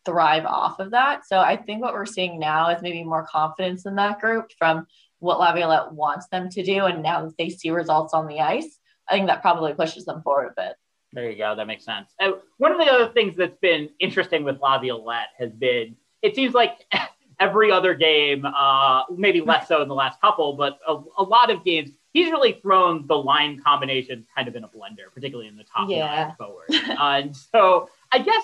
thrive 0.04 0.46
off 0.46 0.80
of 0.80 0.90
that. 0.92 1.26
So 1.26 1.38
I 1.38 1.56
think 1.56 1.82
what 1.82 1.94
we're 1.94 2.06
seeing 2.06 2.38
now 2.38 2.70
is 2.70 2.82
maybe 2.82 3.04
more 3.04 3.26
confidence 3.30 3.86
in 3.86 3.94
that 3.96 4.20
group 4.20 4.50
from 4.58 4.86
what 5.20 5.38
Laviolette 5.38 5.92
wants 5.92 6.28
them 6.28 6.48
to 6.50 6.62
do. 6.64 6.86
And 6.86 7.02
now 7.02 7.24
that 7.24 7.36
they 7.36 7.50
see 7.50 7.70
results 7.70 8.14
on 8.14 8.26
the 8.26 8.40
ice, 8.40 8.78
I 9.08 9.14
think 9.14 9.28
that 9.28 9.42
probably 9.42 9.74
pushes 9.74 10.04
them 10.04 10.22
forward 10.22 10.52
a 10.56 10.60
bit. 10.62 10.76
There 11.12 11.30
you 11.30 11.38
go. 11.38 11.54
That 11.56 11.66
makes 11.66 11.84
sense. 11.84 12.10
Uh, 12.20 12.32
one 12.58 12.72
of 12.72 12.78
the 12.78 12.86
other 12.86 13.12
things 13.12 13.36
that's 13.36 13.56
been 13.58 13.88
interesting 13.98 14.44
with 14.44 14.60
Laviolette 14.60 15.28
has 15.38 15.52
been 15.52 15.96
it 16.22 16.34
seems 16.34 16.54
like 16.54 16.84
every 17.40 17.70
other 17.70 17.94
game, 17.94 18.44
uh, 18.44 19.04
maybe 19.16 19.40
less 19.40 19.68
so 19.68 19.82
in 19.82 19.88
the 19.88 19.94
last 19.94 20.20
couple, 20.20 20.54
but 20.54 20.78
a, 20.86 20.96
a, 21.18 21.22
lot 21.22 21.50
of 21.50 21.64
games, 21.64 21.90
he's 22.12 22.30
really 22.30 22.58
thrown 22.60 23.06
the 23.06 23.16
line 23.16 23.60
combinations 23.64 24.26
kind 24.34 24.48
of 24.48 24.56
in 24.56 24.64
a 24.64 24.68
blender, 24.68 25.12
particularly 25.14 25.48
in 25.48 25.56
the 25.56 25.64
top 25.64 25.88
yeah. 25.88 26.34
forward. 26.34 26.66
uh, 26.72 27.20
and 27.22 27.36
so 27.36 27.88
I 28.12 28.18
guess 28.18 28.42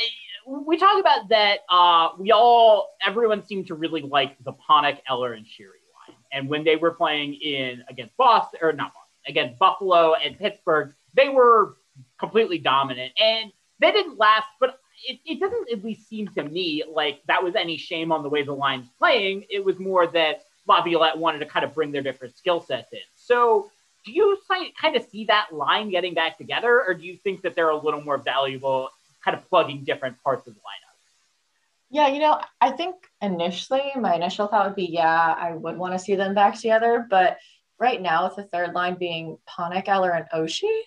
uh, 0.00 0.60
we 0.64 0.76
talk 0.76 1.00
about 1.00 1.28
that. 1.30 1.60
Uh, 1.68 2.10
we 2.18 2.30
all, 2.30 2.94
everyone 3.04 3.44
seemed 3.44 3.66
to 3.68 3.74
really 3.74 4.02
like 4.02 4.36
the 4.44 4.52
Panik, 4.52 4.98
Eller, 5.10 5.32
and 5.32 5.44
Sheary 5.44 5.82
line. 6.08 6.16
And 6.32 6.48
when 6.48 6.62
they 6.62 6.76
were 6.76 6.92
playing 6.92 7.34
in 7.34 7.82
against 7.88 8.16
Boston, 8.16 8.60
or 8.62 8.72
not 8.72 8.92
Boston, 8.94 9.02
against 9.26 9.58
Buffalo 9.58 10.14
and 10.14 10.38
Pittsburgh, 10.38 10.94
they 11.14 11.28
were 11.28 11.78
completely 12.18 12.58
dominant. 12.58 13.12
And 13.20 13.52
they 13.78 13.92
didn't 13.92 14.18
last, 14.18 14.46
but 14.60 14.80
it, 15.06 15.20
it 15.26 15.40
doesn't 15.40 15.70
at 15.70 15.84
least 15.84 16.08
seem 16.08 16.28
to 16.28 16.42
me 16.42 16.82
like 16.90 17.20
that 17.26 17.42
was 17.42 17.54
any 17.54 17.76
shame 17.76 18.12
on 18.12 18.22
the 18.22 18.28
way 18.28 18.42
the 18.42 18.52
line's 18.52 18.88
playing. 18.98 19.44
It 19.50 19.64
was 19.64 19.78
more 19.78 20.06
that 20.06 20.42
Laviolette 20.66 21.18
wanted 21.18 21.38
to 21.40 21.46
kind 21.46 21.64
of 21.64 21.74
bring 21.74 21.92
their 21.92 22.02
different 22.02 22.36
skill 22.36 22.60
sets 22.60 22.92
in. 22.92 22.98
So 23.14 23.70
do 24.04 24.12
you 24.12 24.38
kind 24.80 24.96
of 24.96 25.04
see 25.04 25.24
that 25.26 25.48
line 25.52 25.90
getting 25.90 26.14
back 26.14 26.38
together, 26.38 26.82
or 26.86 26.94
do 26.94 27.04
you 27.04 27.16
think 27.16 27.42
that 27.42 27.56
they're 27.56 27.70
a 27.70 27.76
little 27.76 28.00
more 28.00 28.18
valuable 28.18 28.88
kind 29.24 29.36
of 29.36 29.46
plugging 29.48 29.84
different 29.84 30.22
parts 30.22 30.46
of 30.46 30.54
the 30.54 30.60
lineup? 30.60 30.86
Yeah, 31.90 32.08
you 32.08 32.20
know, 32.20 32.40
I 32.60 32.70
think 32.70 32.96
initially 33.20 33.92
my 33.96 34.14
initial 34.14 34.46
thought 34.46 34.66
would 34.66 34.76
be, 34.76 34.86
yeah, 34.86 35.34
I 35.38 35.52
would 35.52 35.76
want 35.76 35.92
to 35.92 35.98
see 35.98 36.14
them 36.14 36.34
back 36.34 36.54
together. 36.54 37.06
But 37.08 37.38
right 37.78 38.00
now, 38.00 38.24
with 38.24 38.36
the 38.36 38.44
third 38.44 38.74
line 38.74 38.94
being 38.94 39.38
Panik, 39.48 39.88
Eller, 39.88 40.10
and 40.10 40.26
Oshie, 40.34 40.80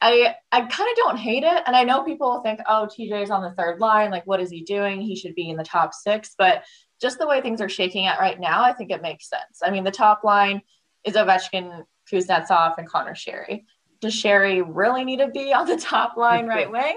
I 0.00 0.34
I 0.50 0.60
kind 0.62 0.90
of 0.90 0.96
don't 0.96 1.18
hate 1.18 1.42
it. 1.42 1.62
And 1.66 1.76
I 1.76 1.84
know 1.84 2.02
people 2.02 2.40
think, 2.42 2.60
oh, 2.68 2.88
TJ 2.90 3.22
is 3.22 3.30
on 3.30 3.42
the 3.42 3.52
third 3.52 3.80
line. 3.80 4.10
Like, 4.10 4.26
what 4.26 4.40
is 4.40 4.50
he 4.50 4.62
doing? 4.62 5.00
He 5.00 5.16
should 5.16 5.34
be 5.34 5.50
in 5.50 5.56
the 5.56 5.64
top 5.64 5.92
six. 5.92 6.34
But 6.38 6.64
just 7.00 7.18
the 7.18 7.26
way 7.26 7.40
things 7.40 7.60
are 7.60 7.68
shaking 7.68 8.06
out 8.06 8.20
right 8.20 8.38
now, 8.38 8.62
I 8.62 8.72
think 8.72 8.90
it 8.90 9.02
makes 9.02 9.28
sense. 9.28 9.60
I 9.62 9.70
mean, 9.70 9.84
the 9.84 9.90
top 9.90 10.24
line 10.24 10.62
is 11.04 11.14
Ovechkin, 11.14 11.84
Kuznetsov, 12.10 12.78
and 12.78 12.88
Connor 12.88 13.14
Sheary. 13.14 13.64
Does 14.00 14.14
Sheary 14.14 14.64
really 14.66 15.04
need 15.04 15.18
to 15.18 15.28
be 15.28 15.52
on 15.52 15.66
the 15.66 15.76
top 15.76 16.16
line 16.16 16.46
right 16.46 16.70
wing? 16.72 16.96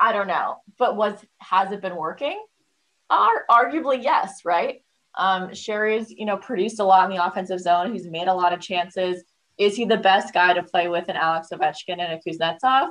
I 0.00 0.12
don't 0.12 0.28
know. 0.28 0.58
But 0.78 0.96
was 0.96 1.14
has 1.38 1.72
it 1.72 1.80
been 1.80 1.96
working? 1.96 2.40
Ar- 3.10 3.46
arguably, 3.50 4.02
yes, 4.02 4.42
right? 4.44 4.82
Um, 5.16 5.50
Sheary's, 5.50 6.10
you 6.10 6.26
know, 6.26 6.36
produced 6.36 6.78
a 6.78 6.84
lot 6.84 7.10
in 7.10 7.16
the 7.16 7.24
offensive 7.24 7.58
zone. 7.58 7.92
He's 7.92 8.06
made 8.06 8.28
a 8.28 8.34
lot 8.34 8.52
of 8.52 8.60
chances. 8.60 9.24
Is 9.58 9.76
he 9.76 9.84
the 9.84 9.96
best 9.96 10.32
guy 10.32 10.54
to 10.54 10.62
play 10.62 10.88
with 10.88 11.08
an 11.08 11.16
Alex 11.16 11.48
Ovechkin 11.52 11.98
and 11.98 12.12
a 12.12 12.20
Kuznetsov? 12.26 12.90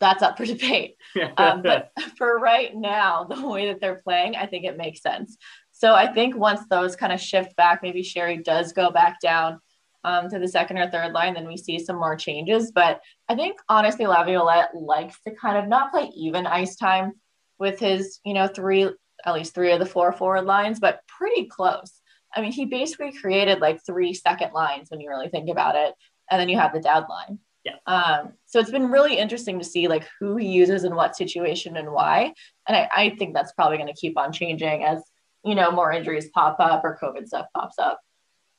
That's 0.00 0.22
up 0.22 0.38
for 0.38 0.46
debate. 0.46 0.96
um, 1.36 1.62
but 1.62 1.90
for 2.16 2.38
right 2.38 2.74
now, 2.74 3.24
the 3.24 3.46
way 3.46 3.66
that 3.66 3.80
they're 3.80 4.00
playing, 4.02 4.34
I 4.34 4.46
think 4.46 4.64
it 4.64 4.78
makes 4.78 5.02
sense. 5.02 5.36
So 5.72 5.94
I 5.94 6.12
think 6.12 6.36
once 6.36 6.60
those 6.68 6.96
kind 6.96 7.12
of 7.12 7.20
shift 7.20 7.54
back, 7.56 7.80
maybe 7.82 8.02
Sheary 8.02 8.42
does 8.42 8.72
go 8.72 8.90
back 8.90 9.20
down 9.20 9.60
um, 10.04 10.28
to 10.30 10.38
the 10.38 10.48
second 10.48 10.78
or 10.78 10.90
third 10.90 11.12
line, 11.12 11.34
then 11.34 11.46
we 11.46 11.56
see 11.56 11.78
some 11.78 11.96
more 11.96 12.16
changes. 12.16 12.72
But 12.72 13.00
I 13.28 13.34
think 13.34 13.58
honestly, 13.68 14.06
Laviolette 14.06 14.74
likes 14.74 15.16
to 15.26 15.34
kind 15.34 15.58
of 15.58 15.68
not 15.68 15.90
play 15.90 16.10
even 16.16 16.46
ice 16.46 16.76
time 16.76 17.12
with 17.58 17.78
his, 17.78 18.20
you 18.24 18.34
know, 18.34 18.46
three, 18.48 18.88
at 19.24 19.34
least 19.34 19.54
three 19.54 19.72
of 19.72 19.78
the 19.78 19.86
four 19.86 20.12
forward 20.12 20.46
lines, 20.46 20.80
but 20.80 21.00
pretty 21.06 21.46
close. 21.46 21.99
I 22.34 22.40
mean, 22.40 22.52
he 22.52 22.64
basically 22.66 23.12
created 23.12 23.60
like 23.60 23.84
three 23.84 24.14
second 24.14 24.52
lines 24.52 24.90
when 24.90 25.00
you 25.00 25.08
really 25.08 25.28
think 25.28 25.48
about 25.50 25.76
it. 25.76 25.94
And 26.30 26.40
then 26.40 26.48
you 26.48 26.58
have 26.58 26.72
the 26.72 26.80
deadline. 26.80 27.40
Yeah. 27.64 27.76
Um, 27.86 28.32
so 28.46 28.60
it's 28.60 28.70
been 28.70 28.90
really 28.90 29.18
interesting 29.18 29.58
to 29.58 29.64
see 29.64 29.88
like 29.88 30.06
who 30.18 30.36
he 30.36 30.46
uses 30.46 30.84
in 30.84 30.94
what 30.94 31.16
situation 31.16 31.76
and 31.76 31.90
why. 31.90 32.32
And 32.68 32.76
I, 32.76 32.88
I 32.94 33.10
think 33.10 33.34
that's 33.34 33.52
probably 33.52 33.78
going 33.78 33.92
to 33.92 34.00
keep 34.00 34.16
on 34.16 34.32
changing 34.32 34.84
as, 34.84 35.02
you 35.44 35.54
know, 35.54 35.70
more 35.70 35.92
injuries 35.92 36.28
pop 36.32 36.56
up 36.60 36.84
or 36.84 36.98
COVID 37.02 37.26
stuff 37.26 37.46
pops 37.54 37.78
up. 37.78 38.00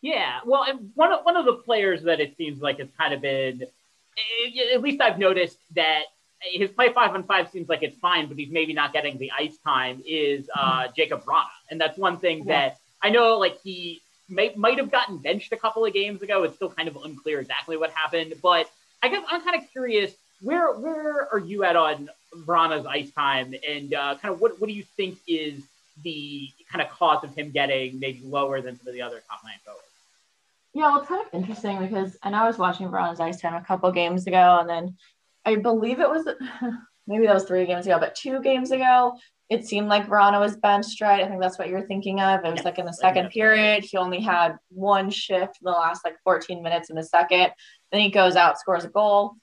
Yeah. 0.01 0.40
Well, 0.46 0.66
and 0.68 0.92
one 0.96 1.12
of, 1.12 1.24
one 1.24 1.38
of 1.38 1.46
the 1.46 1.54
players 1.54 2.04
that 2.04 2.20
it 2.20 2.36
seems 2.36 2.60
like 2.60 2.80
has 2.80 2.90
kind 2.98 3.13
of 3.13 3.22
been, 3.22 3.63
eh, 3.63 4.74
at 4.74 4.82
least 4.82 5.01
I've 5.01 5.18
noticed 5.18 5.60
that 5.75 6.04
his 6.42 6.72
play 6.72 6.92
five 6.92 7.12
on 7.12 7.24
five 7.24 7.50
seems 7.50 7.70
like 7.70 7.84
it's 7.84 7.98
fine, 7.98 8.28
but 8.28 8.38
he's 8.38 8.51
maybe 8.51 8.74
not 8.74 8.94
getting 8.94 9.18
the 9.18 9.32
ice 9.32 9.58
time 9.63 10.01
is 10.06 10.50
uh, 10.56 10.88
mm-hmm. 10.88 11.00
Jakub 11.00 11.24
Vrana. 11.24 11.46
And 11.70 11.80
that's 11.80 11.98
one 11.98 12.18
thing 12.18 12.40
yeah. 12.40 12.70
that 12.70 12.78
I 13.01 13.10
know 13.10 13.38
like 13.38 13.60
he 13.62 14.01
might 14.29 14.77
have 14.77 14.91
gotten 14.91 15.17
benched 15.17 15.51
a 15.51 15.58
couple 15.58 15.86
of 15.86 15.93
games 15.93 16.22
ago. 16.22 16.43
It's 16.43 16.55
still 16.55 16.70
kind 16.70 16.88
of 16.88 16.98
unclear 17.03 17.39
exactly 17.39 17.77
what 17.77 17.91
happened, 17.91 18.34
but 18.41 18.70
I 19.03 19.10
guess 19.10 19.24
I'm 19.29 19.41
kind 19.41 19.62
of 19.62 19.70
curious 19.72 20.13
where 20.41 20.74
where 20.74 21.27
are 21.31 21.39
you 21.39 21.63
at 21.63 21.75
on 21.75 22.10
Vrana's 22.46 22.86
ice 22.86 23.12
time, 23.12 23.53
and 23.67 23.93
uh, 23.93 24.15
kind 24.22 24.34
of 24.34 24.41
what 24.41 24.60
what 24.60 24.67
do 24.67 24.74
you 24.74 24.84
think 24.84 25.17
is 25.27 25.62
the 26.03 26.50
kind 26.72 26.81
of 26.81 26.89
cause 26.89 27.24
of 27.24 27.36
him 27.36 27.51
getting 27.51 28.00
maybe 28.00 28.22
lower 28.24 28.62
than 28.62 28.77
some 28.77 28.88
of 28.88 28.93
the 28.93 29.01
other 29.01 29.22
top 29.29 29.41
nine 29.43 29.53
forwards? 29.63 29.84
Yeah, 30.74 30.84
well, 30.84 31.00
it's 31.00 31.08
kind 31.10 31.25
of 31.25 31.34
interesting 31.34 31.79
because 31.79 32.17
I 32.24 32.29
know 32.29 32.38
I 32.38 32.48
was 32.48 32.58
watching 32.58 32.88
Vrana's 32.88 33.20
ice 33.20 33.41
time 33.41 33.55
a 33.55 33.65
couple 33.65 33.91
games 33.91 34.25
ago, 34.25 34.60
and 34.62 34.70
then 34.70 34.98
I 35.46 35.55
believe 35.55 36.00
it 36.00 36.10
was 36.10 36.27
maybe 37.08 37.25
that 37.25 37.34
was 37.34 37.43
three 37.43 37.65
games 37.65 37.86
ago, 37.86 38.00
but 38.00 38.15
two 38.15 38.41
games 38.41 38.72
ago, 38.72 39.17
it 39.51 39.67
seemed 39.67 39.89
like 39.89 40.08
Vrana 40.08 40.39
was 40.39 40.55
benched, 40.55 41.01
right? 41.01 41.22
I 41.22 41.27
think 41.27 41.41
that's 41.41 41.60
what 41.60 41.67
you're 41.67 41.86
thinking 41.86 42.22
of. 42.22 42.39
It 42.46 42.50
was 42.50 42.60
yeah, 42.60 42.63
like 42.63 42.79
in 42.79 42.86
the 42.86 42.93
second 42.93 43.31
period, 43.31 43.84
he 43.84 43.98
only 43.98 44.22
had 44.22 44.58
one 44.70 45.10
shift 45.10 45.58
in 45.62 45.65
the 45.65 45.72
last 45.72 46.05
like 46.05 46.15
14 46.24 46.63
minutes 46.63 46.89
in 46.89 46.96
the 46.96 47.03
second. 47.03 47.51
Then 47.91 48.00
he 48.00 48.10
goes 48.10 48.38
out, 48.38 48.58
scores 48.58 48.86
a 48.86 48.88
goal. 48.88 49.34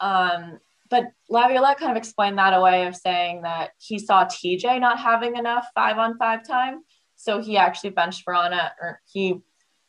Um, 0.00 0.58
but 0.88 1.08
Laviolette 1.28 1.76
kind 1.76 1.90
of 1.90 1.98
explained 1.98 2.38
that 2.38 2.54
away 2.54 2.86
of 2.86 2.96
saying 2.96 3.42
that 3.42 3.72
he 3.76 3.98
saw 3.98 4.24
TJ 4.24 4.80
not 4.80 4.98
having 4.98 5.36
enough 5.36 5.66
five 5.74 5.98
on 5.98 6.16
five 6.16 6.48
time. 6.48 6.80
So 7.16 7.42
he 7.42 7.58
actually 7.58 7.90
benched 7.90 8.24
Vrana, 8.24 8.70
or 8.80 9.02
he 9.04 9.42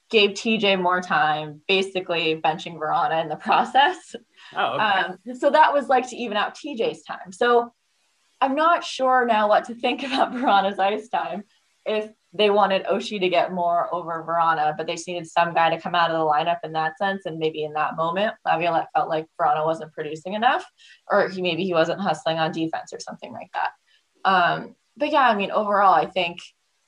gave 0.10 0.32
TJ 0.32 0.82
more 0.82 1.00
time, 1.00 1.62
basically 1.70 2.42
benching 2.44 2.78
Vrana 2.78 3.22
in 3.22 3.30
the 3.30 3.36
process. 3.48 4.14
Oh, 4.54 4.74
okay. 4.74 4.84
um, 4.84 5.36
so 5.36 5.50
that 5.52 5.72
was 5.72 5.88
like 5.88 6.10
to 6.10 6.18
even 6.18 6.36
out 6.36 6.54
TJ's 6.54 7.02
time. 7.04 7.32
So 7.32 7.72
I'm 8.42 8.56
not 8.56 8.84
sure 8.84 9.26
now 9.26 9.48
what 9.48 9.66
to 9.66 9.76
think 9.76 10.04
about 10.04 10.34
Vrana's 10.34 10.80
ice 10.80 11.10
time. 11.10 11.44
If 11.86 12.12
they 12.34 12.50
wanted 12.50 12.86
Oshie 12.86 13.20
to 13.20 13.30
get 13.30 13.54
more 13.54 13.94
over 13.94 14.24
Vrana, 14.28 14.78
but 14.78 14.86
they 14.86 14.98
needed 15.08 15.28
some 15.28 15.54
guy 15.54 15.72
to 15.72 15.82
come 15.82 15.96
out 15.96 16.12
of 16.12 16.18
the 16.18 16.24
lineup 16.24 16.60
in 16.64 16.74
that 16.74 16.98
sense. 16.98 17.26
And 17.26 17.40
maybe 17.40 17.64
in 17.64 17.74
that 17.74 17.96
moment, 17.96 18.36
Laviolette 18.46 18.90
felt 18.94 19.10
like 19.10 19.26
Vrana 19.40 19.66
wasn't 19.66 19.94
producing 19.94 20.34
enough, 20.34 20.64
or 21.10 21.28
he 21.28 21.42
maybe 21.42 21.64
he 21.64 21.74
wasn't 21.74 22.02
hustling 22.02 22.38
on 22.38 22.52
defense 22.52 22.94
or 22.94 23.00
something 23.00 23.34
like 23.34 23.50
that. 23.54 23.72
Um, 24.26 24.76
but 24.96 25.12
yeah, 25.12 25.28
I 25.28 25.36
mean, 25.36 25.50
overall, 25.50 25.94
I 25.94 26.06
think 26.06 26.40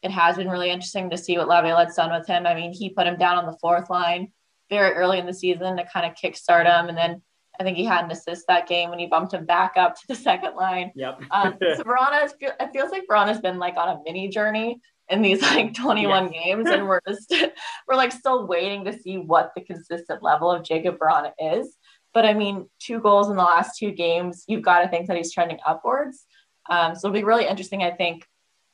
it 0.03 0.11
has 0.11 0.37
been 0.37 0.49
really 0.49 0.69
interesting 0.69 1.09
to 1.09 1.17
see 1.17 1.37
what 1.37 1.47
Laviolette's 1.47 1.95
done 1.95 2.11
with 2.11 2.27
him. 2.27 2.45
I 2.45 2.53
mean, 2.53 2.73
he 2.73 2.89
put 2.89 3.07
him 3.07 3.17
down 3.17 3.37
on 3.37 3.45
the 3.45 3.57
fourth 3.59 3.89
line 3.89 4.31
very 4.69 4.91
early 4.91 5.17
in 5.17 5.25
the 5.25 5.33
season 5.33 5.77
to 5.77 5.85
kind 5.85 6.05
of 6.05 6.13
kickstart 6.13 6.65
him, 6.65 6.87
and 6.87 6.97
then 6.97 7.21
I 7.59 7.63
think 7.63 7.77
he 7.77 7.85
had 7.85 8.05
an 8.05 8.11
assist 8.11 8.47
that 8.47 8.67
game 8.67 8.89
when 8.89 8.99
he 8.99 9.07
bumped 9.07 9.33
him 9.33 9.45
back 9.45 9.73
up 9.75 9.95
to 9.95 10.07
the 10.07 10.15
second 10.15 10.55
line. 10.55 10.91
Yep. 10.95 11.21
um, 11.31 11.57
so 11.61 11.83
Vrana, 11.83 12.31
it 12.39 12.69
feels 12.73 12.91
like 12.91 13.03
Vrana 13.09 13.27
has 13.27 13.41
been 13.41 13.59
like 13.59 13.77
on 13.77 13.89
a 13.89 13.99
mini 14.05 14.29
journey 14.29 14.79
in 15.09 15.21
these 15.21 15.41
like 15.41 15.73
21 15.73 16.33
yes. 16.33 16.43
games, 16.43 16.69
and 16.69 16.87
we're 16.87 17.01
just 17.07 17.33
we're 17.87 17.95
like 17.95 18.11
still 18.11 18.47
waiting 18.47 18.85
to 18.85 18.97
see 18.97 19.17
what 19.17 19.51
the 19.55 19.61
consistent 19.61 20.23
level 20.23 20.51
of 20.51 20.63
Jakub 20.63 20.97
Vrana 20.97 21.31
is. 21.39 21.75
But 22.13 22.25
I 22.25 22.33
mean, 22.33 22.69
two 22.79 22.99
goals 22.99 23.29
in 23.29 23.35
the 23.35 23.43
last 23.43 23.77
two 23.77 23.91
games, 23.91 24.43
you've 24.47 24.63
got 24.63 24.81
to 24.81 24.89
think 24.89 25.07
that 25.07 25.17
he's 25.17 25.33
trending 25.33 25.59
upwards. 25.65 26.25
Um, 26.69 26.95
so 26.95 27.07
it'll 27.07 27.15
be 27.15 27.23
really 27.23 27.47
interesting. 27.47 27.83
I 27.83 27.91
think 27.91 28.25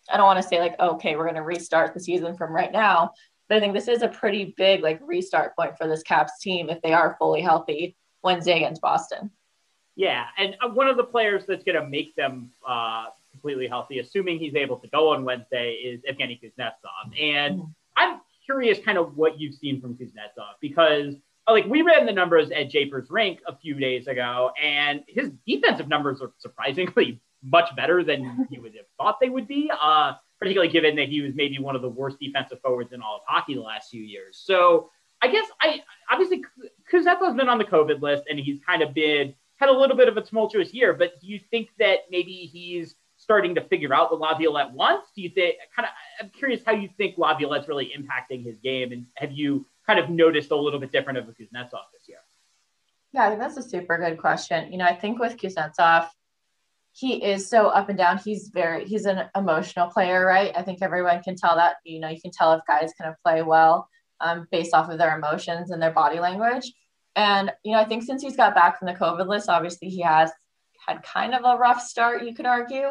I 0.10 0.18
don't 0.18 0.26
want 0.26 0.42
to 0.42 0.48
say 0.48 0.60
like, 0.60 0.80
okay, 0.80 1.16
we're 1.16 1.26
going 1.26 1.36
to 1.36 1.42
restart 1.42 1.94
the 1.94 2.00
season 2.00 2.36
from 2.36 2.54
right 2.54 2.72
now, 2.72 3.12
but 3.50 3.58
I 3.58 3.60
think 3.60 3.74
this 3.74 3.88
is 3.88 4.02
a 4.02 4.08
pretty 4.08 4.54
big 4.58 4.82
like 4.82 5.00
restart 5.04 5.56
point 5.56 5.78
for 5.78 5.88
this 5.88 6.04
Caps 6.04 6.40
team 6.42 6.70
if 6.70 6.82
they 6.82 6.94
are 6.94 7.16
fully 7.20 7.42
healthy 7.42 7.96
Wednesday 8.28 8.58
against 8.58 8.82
Boston. 8.82 9.32
Yeah, 9.96 10.26
and 10.38 10.58
uh, 10.62 10.68
one 10.68 10.90
of 10.90 10.98
the 10.98 11.04
players 11.06 11.46
that's 11.48 11.64
going 11.64 11.82
to 11.82 11.88
make 11.88 12.14
them 12.18 12.52
uh, 12.68 13.06
completely 13.32 13.68
healthy, 13.68 14.00
assuming 14.00 14.38
he's 14.38 14.54
able 14.54 14.76
to 14.80 14.88
go 14.90 15.14
on 15.14 15.24
Wednesday, 15.24 15.72
is 15.76 16.02
Evgeny 16.02 16.38
Kuznetsov. 16.42 17.18
And 17.18 17.64
I'm 17.96 18.20
curious 18.46 18.80
kind 18.84 18.98
of 18.98 19.16
what 19.16 19.40
you've 19.40 19.56
seen 19.56 19.80
from 19.80 19.96
Kuznetsov 19.96 20.56
because 20.60 21.16
uh, 21.48 21.54
like 21.54 21.66
we 21.68 21.84
ran 21.84 22.06
the 22.06 22.12
numbers 22.12 22.52
at 22.52 22.70
Japers 22.70 23.08
Rink 23.10 23.40
a 23.48 23.56
few 23.56 23.76
days 23.76 24.08
ago, 24.08 24.52
and 24.62 25.04
his 25.08 25.32
defensive 25.48 25.88
numbers 25.88 26.22
are 26.22 26.34
surprisingly 26.38 27.22
much 27.44 27.74
better 27.78 28.04
than 28.04 28.46
you 28.52 28.62
would 28.62 28.76
have 28.76 28.86
thought 28.98 29.20
they 29.22 29.30
would 29.30 29.48
be. 29.48 29.72
Uh, 29.82 30.14
particularly 30.40 30.72
given 30.72 30.96
that 30.96 31.10
he 31.10 31.22
was 31.22 31.34
maybe 31.34 31.58
one 31.58 31.76
of 31.76 31.82
the 31.82 31.90
worst 31.90 32.20
defensive 32.20 32.60
forwards 32.62 32.94
in 32.94 33.02
all 33.02 33.16
of 33.16 33.22
hockey 33.26 33.56
the 33.56 33.62
last 33.62 33.90
few 33.90 34.04
years. 34.04 34.38
So 34.38 34.92
I 35.22 35.30
guess 35.30 35.48
I 35.62 35.82
obviously 36.12 36.44
Kuznetsov's 36.92 37.36
been 37.36 37.50
on 37.50 37.58
the 37.58 37.66
COVID 37.66 38.02
list, 38.02 38.24
and 38.30 38.40
he's 38.40 38.60
kind 38.66 38.82
of 38.82 38.94
been 38.94 39.34
had 39.58 39.70
a 39.70 39.74
little 39.78 39.98
bit 39.98 40.08
of 40.08 40.18
a 40.18 40.22
tumultuous 40.22 40.74
year. 40.74 40.94
But 40.94 41.20
do 41.20 41.28
you 41.28 41.40
think 41.52 41.70
that 41.80 42.00
maybe 42.10 42.32
he's 42.32 42.96
starting 43.18 43.56
to 43.56 43.62
figure 43.62 43.94
out 43.94 44.12
what 44.12 44.20
Laviolette 44.20 44.72
wants? 44.72 45.10
Do 45.16 45.22
you 45.22 45.30
think 45.30 45.56
kind 45.76 45.88
of? 45.88 45.92
I'm 46.22 46.30
curious 46.30 46.62
how 46.66 46.74
you 46.74 46.90
think 46.98 47.18
Laviolette's 47.18 47.68
really 47.68 47.92
impacting 47.98 48.46
his 48.46 48.58
game, 48.60 48.92
and 48.92 49.06
have 49.16 49.32
you 49.32 49.66
kind 49.86 50.00
of 50.00 50.10
noticed 50.10 50.52
a 50.52 50.56
little 50.56 50.80
bit 50.80 50.92
different 50.92 51.18
of 51.18 51.26
Kuznetsov 51.26 51.86
this 51.94 52.08
year? 52.08 52.20
Yeah, 53.14 53.26
I 53.26 53.30
think 53.30 53.40
that's 53.40 53.58
a 53.58 53.64
super 53.64 53.98
good 53.98 54.20
question. 54.20 54.72
You 54.72 54.78
know, 54.78 54.86
I 54.86 54.94
think 54.94 55.18
with 55.20 55.38
Kuznetsov, 55.38 56.10
he 56.92 57.24
is 57.24 57.50
so 57.50 57.68
up 57.68 57.90
and 57.90 57.98
down. 57.98 58.20
He's 58.20 58.50
very 58.50 58.86
he's 58.86 59.06
an 59.06 59.30
emotional 59.36 59.88
player, 59.88 60.26
right? 60.26 60.52
I 60.56 60.62
think 60.62 60.80
everyone 60.82 61.24
can 61.24 61.36
tell 61.36 61.56
that. 61.56 61.78
You 61.84 62.00
know, 62.00 62.10
you 62.10 62.22
can 62.22 62.32
tell 62.32 62.54
if 62.54 62.62
guys 62.68 62.94
kind 63.00 63.10
of 63.10 63.16
play 63.24 63.42
well 63.42 63.90
um, 64.22 64.48
based 64.52 64.74
off 64.74 64.90
of 64.90 64.98
their 64.98 65.18
emotions 65.18 65.72
and 65.72 65.82
their 65.82 65.92
body 65.92 66.20
language. 66.20 66.72
And 67.16 67.52
you 67.64 67.74
know, 67.74 67.80
I 67.80 67.86
think 67.86 68.04
since 68.04 68.22
he's 68.22 68.38
got 68.38 68.56
back 68.56 68.78
from 68.78 68.88
the 68.88 68.94
COVID 68.94 69.28
list, 69.28 69.50
obviously 69.50 69.90
he 69.90 70.02
has 70.02 70.32
had 70.88 71.04
kind 71.04 71.34
of 71.34 71.44
a 71.44 71.58
rough 71.58 71.82
start, 71.82 72.24
you 72.24 72.34
could 72.34 72.46
argue. 72.46 72.88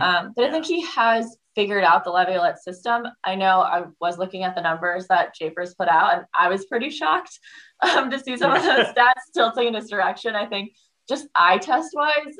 Um, 0.00 0.32
but 0.34 0.46
I 0.46 0.50
think 0.50 0.66
he 0.66 0.82
has 0.82 1.36
figured 1.54 1.84
out 1.84 2.04
the 2.04 2.10
Laviolette 2.10 2.62
system. 2.62 3.06
I 3.22 3.34
know 3.36 3.60
I 3.60 3.84
was 4.00 4.18
looking 4.18 4.42
at 4.42 4.54
the 4.54 4.62
numbers 4.62 5.06
that 5.08 5.34
Japers 5.34 5.74
put 5.74 5.88
out, 5.88 6.14
and 6.14 6.24
I 6.38 6.48
was 6.48 6.66
pretty 6.66 6.90
shocked 6.90 7.38
um, 7.82 8.10
to 8.10 8.18
see 8.18 8.36
some 8.36 8.52
of 8.52 8.62
those 8.62 8.86
stats 8.96 9.32
tilting 9.34 9.68
in 9.68 9.74
his 9.74 9.88
direction. 9.88 10.34
I 10.34 10.46
think 10.46 10.72
just 11.08 11.28
eye 11.34 11.58
test 11.58 11.90
wise, 11.94 12.36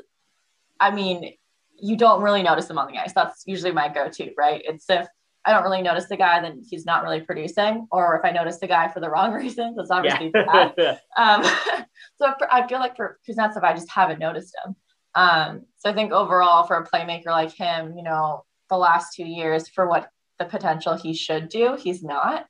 I 0.79 0.91
mean, 0.91 1.33
you 1.77 1.97
don't 1.97 2.21
really 2.21 2.43
notice 2.43 2.65
them 2.65 2.77
on 2.77 2.91
the 2.91 2.97
ice. 2.97 3.13
That's 3.13 3.43
usually 3.45 3.71
my 3.71 3.89
go-to, 3.89 4.31
right? 4.37 4.61
It's 4.65 4.89
if 4.89 5.07
I 5.45 5.51
don't 5.51 5.63
really 5.63 5.81
notice 5.81 6.07
the 6.07 6.17
guy, 6.17 6.41
then 6.41 6.63
he's 6.67 6.85
not 6.85 7.03
really 7.03 7.21
producing. 7.21 7.87
Or 7.91 8.17
if 8.17 8.25
I 8.25 8.31
notice 8.31 8.57
the 8.57 8.67
guy 8.67 8.87
for 8.87 8.99
the 8.99 9.09
wrong 9.09 9.33
reasons, 9.41 9.77
that's 9.77 9.91
obviously 9.91 10.31
yeah. 10.33 10.71
bad. 10.75 11.01
um, 11.17 11.43
so 12.17 12.33
for, 12.37 12.51
I 12.51 12.67
feel 12.67 12.79
like 12.79 12.95
for 12.95 13.19
Kuznetsov, 13.27 13.63
I 13.63 13.73
just 13.73 13.91
haven't 13.91 14.19
noticed 14.19 14.55
him. 14.65 14.75
Um, 15.13 15.65
so 15.77 15.89
I 15.89 15.93
think 15.93 16.11
overall 16.11 16.63
for 16.65 16.75
a 16.75 16.85
playmaker 16.85 17.27
like 17.27 17.53
him, 17.53 17.95
you 17.95 18.03
know, 18.03 18.43
the 18.69 18.77
last 18.77 19.13
two 19.15 19.25
years 19.25 19.69
for 19.69 19.87
what 19.87 20.09
the 20.39 20.45
potential 20.45 20.95
he 20.95 21.13
should 21.13 21.49
do, 21.49 21.77
he's 21.79 22.03
not. 22.03 22.47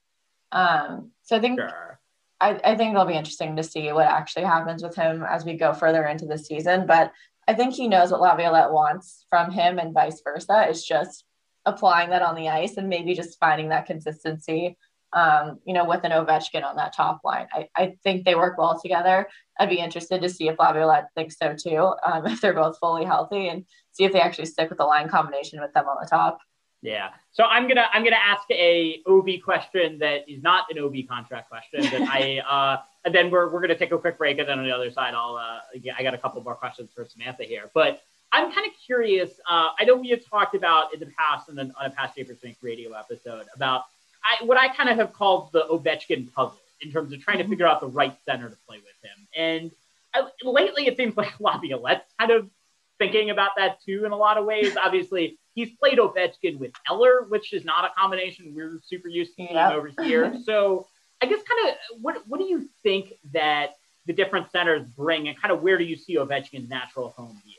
Um, 0.52 1.12
so 1.24 1.36
I 1.36 1.40
think 1.40 1.60
sure. 1.60 2.00
I, 2.40 2.60
I 2.64 2.76
think 2.76 2.92
it'll 2.92 3.06
be 3.06 3.14
interesting 3.14 3.56
to 3.56 3.64
see 3.64 3.92
what 3.92 4.08
actually 4.08 4.46
happens 4.46 4.82
with 4.82 4.96
him 4.96 5.24
as 5.24 5.46
we 5.46 5.58
go 5.58 5.74
further 5.74 6.06
into 6.06 6.26
the 6.26 6.38
season. 6.38 6.88
But 6.88 7.12
I 7.48 7.54
think 7.54 7.74
he 7.74 7.88
knows 7.88 8.12
what 8.12 8.22
Laviolette 8.22 8.72
wants 8.72 9.26
from 9.30 9.52
him 9.52 9.78
and 9.78 9.94
vice 9.94 10.22
versa. 10.24 10.66
It's 10.68 10.86
just 10.86 11.26
applying 11.66 12.10
that 12.10 12.22
on 12.22 12.36
the 12.36 12.50
ice 12.50 12.78
and 12.78 12.88
maybe 12.90 13.14
just 13.14 13.40
finding 13.40 13.70
that 13.70 13.86
consistency 13.86 14.78
um, 15.16 15.60
you 15.66 15.74
know, 15.74 15.86
with 15.86 16.04
an 16.04 16.12
Ovechkin 16.12 16.64
on 16.64 16.76
that 16.76 16.94
top 16.94 17.22
line. 17.24 17.48
I, 17.54 17.70
I 17.76 17.96
think 18.04 18.26
they 18.26 18.36
work 18.36 18.58
well 18.58 18.80
together. 18.80 19.28
I'd 19.58 19.70
be 19.70 19.80
interested 19.80 20.22
to 20.22 20.30
see 20.30 20.50
if 20.50 20.60
Laviolette 20.60 21.08
thinks 21.16 21.38
so 21.38 21.56
too, 21.56 21.94
um, 22.06 22.26
if 22.28 22.42
they're 22.42 22.54
both 22.54 22.78
fully 22.80 23.06
healthy 23.06 23.48
and 23.48 23.66
see 23.92 24.04
if 24.04 24.12
they 24.12 24.20
actually 24.20 24.48
stick 24.48 24.70
with 24.70 24.78
the 24.78 24.86
line 24.86 25.08
combination 25.08 25.62
with 25.62 25.74
them 25.74 25.88
on 25.88 25.98
the 26.02 26.08
top. 26.08 26.40
Yeah. 26.82 27.10
So 27.32 27.46
I'm 27.46 27.68
gonna 27.68 27.86
I'm 27.92 28.04
gonna 28.04 28.18
ask 28.18 28.44
a 28.52 29.02
Ovi 29.08 29.42
question 29.42 29.98
that 30.00 30.30
is 30.30 30.44
not 30.44 30.66
an 30.70 30.78
Ovi 30.78 31.08
contract 31.08 31.50
question 31.50 31.82
that 31.82 32.08
I 32.12 32.40
uh 32.50 32.82
and 33.06 33.16
then 33.16 33.32
we're 33.32 33.52
we're 33.52 33.62
gonna 33.62 33.78
take 33.78 33.92
a 33.92 33.98
quick 33.98 34.20
break 34.20 34.38
and 34.38 34.48
then 34.48 34.60
on 34.60 34.66
the 34.66 34.72
other 34.72 34.92
side 34.92 35.16
I'll 35.16 35.36
uh 35.36 35.62
yeah, 35.82 35.94
I 35.98 36.04
got 36.04 36.14
a 36.14 36.18
couple 36.18 36.44
more 36.44 36.54
questions 36.54 36.92
for 36.94 37.04
Samantha 37.06 37.44
here. 37.44 37.72
But 37.74 38.02
I'm 38.36 38.52
kind 38.52 38.68
of 38.68 38.74
curious. 38.86 39.32
Uh, 39.50 39.70
I 39.80 39.86
know 39.86 39.96
we 39.96 40.10
have 40.10 40.26
talked 40.30 40.56
about 40.56 40.94
in 40.94 41.00
the 41.00 41.06
past 41.18 41.48
and 41.48 41.58
then 41.58 41.72
on 41.80 41.86
a 41.86 41.90
past 41.90 42.18
Japers 42.18 42.38
Rink 42.44 42.58
radio 42.62 42.92
episode 42.92 43.46
about 43.56 43.86
I, 44.26 44.44
what 44.44 44.58
I 44.58 44.68
kind 44.68 44.90
of 44.90 44.98
have 44.98 45.14
called 45.14 45.54
the 45.54 45.62
Ovechkin 45.72 46.34
puzzle 46.34 46.60
in 46.82 46.92
terms 46.92 47.14
of 47.14 47.22
trying 47.22 47.38
to 47.38 47.44
mm-hmm. 47.44 47.52
figure 47.54 47.66
out 47.66 47.80
the 47.80 47.88
right 47.88 48.14
center 48.26 48.50
to 48.50 48.58
play 48.68 48.78
with 48.78 48.96
him. 49.02 49.28
And 49.38 49.72
I, 50.14 50.28
lately, 50.44 50.88
it 50.88 50.98
seems 50.98 51.16
like 51.16 51.32
Laviolette's 51.40 52.12
kind 52.20 52.32
of 52.32 52.50
thinking 52.98 53.30
about 53.30 53.52
that 53.56 53.82
too 53.86 54.04
in 54.06 54.12
a 54.12 54.18
lot 54.18 54.38
of 54.38 54.44
ways. 54.44 54.76
Obviously, 54.84 55.38
he's 55.54 55.72
played 55.72 55.98
Ovechkin 55.98 56.58
with 56.58 56.74
Eller, 56.90 57.24
which 57.30 57.54
is 57.54 57.64
not 57.64 57.86
a 57.86 57.90
combination 57.98 58.54
we're 58.54 58.82
super 58.86 59.08
used 59.08 59.38
to 59.38 59.44
yeah. 59.44 59.72
over 59.72 59.92
here. 60.02 60.36
So 60.44 60.88
I 61.22 61.28
guess 61.28 61.40
kind 61.42 61.70
of 61.70 62.02
what 62.02 62.28
what 62.28 62.42
do 62.42 62.48
you 62.48 62.68
think 62.84 63.14
that 63.32 63.78
the 64.06 64.14
different 64.14 64.52
centers 64.52 64.86
bring, 64.86 65.30
and 65.30 65.42
kind 65.42 65.54
of 65.54 65.64
where 65.64 65.78
do 65.78 65.86
you 65.86 65.96
see 65.96 66.18
Ovechkin's 66.18 66.70
natural 66.70 67.12
home 67.12 67.42
being? 67.46 67.56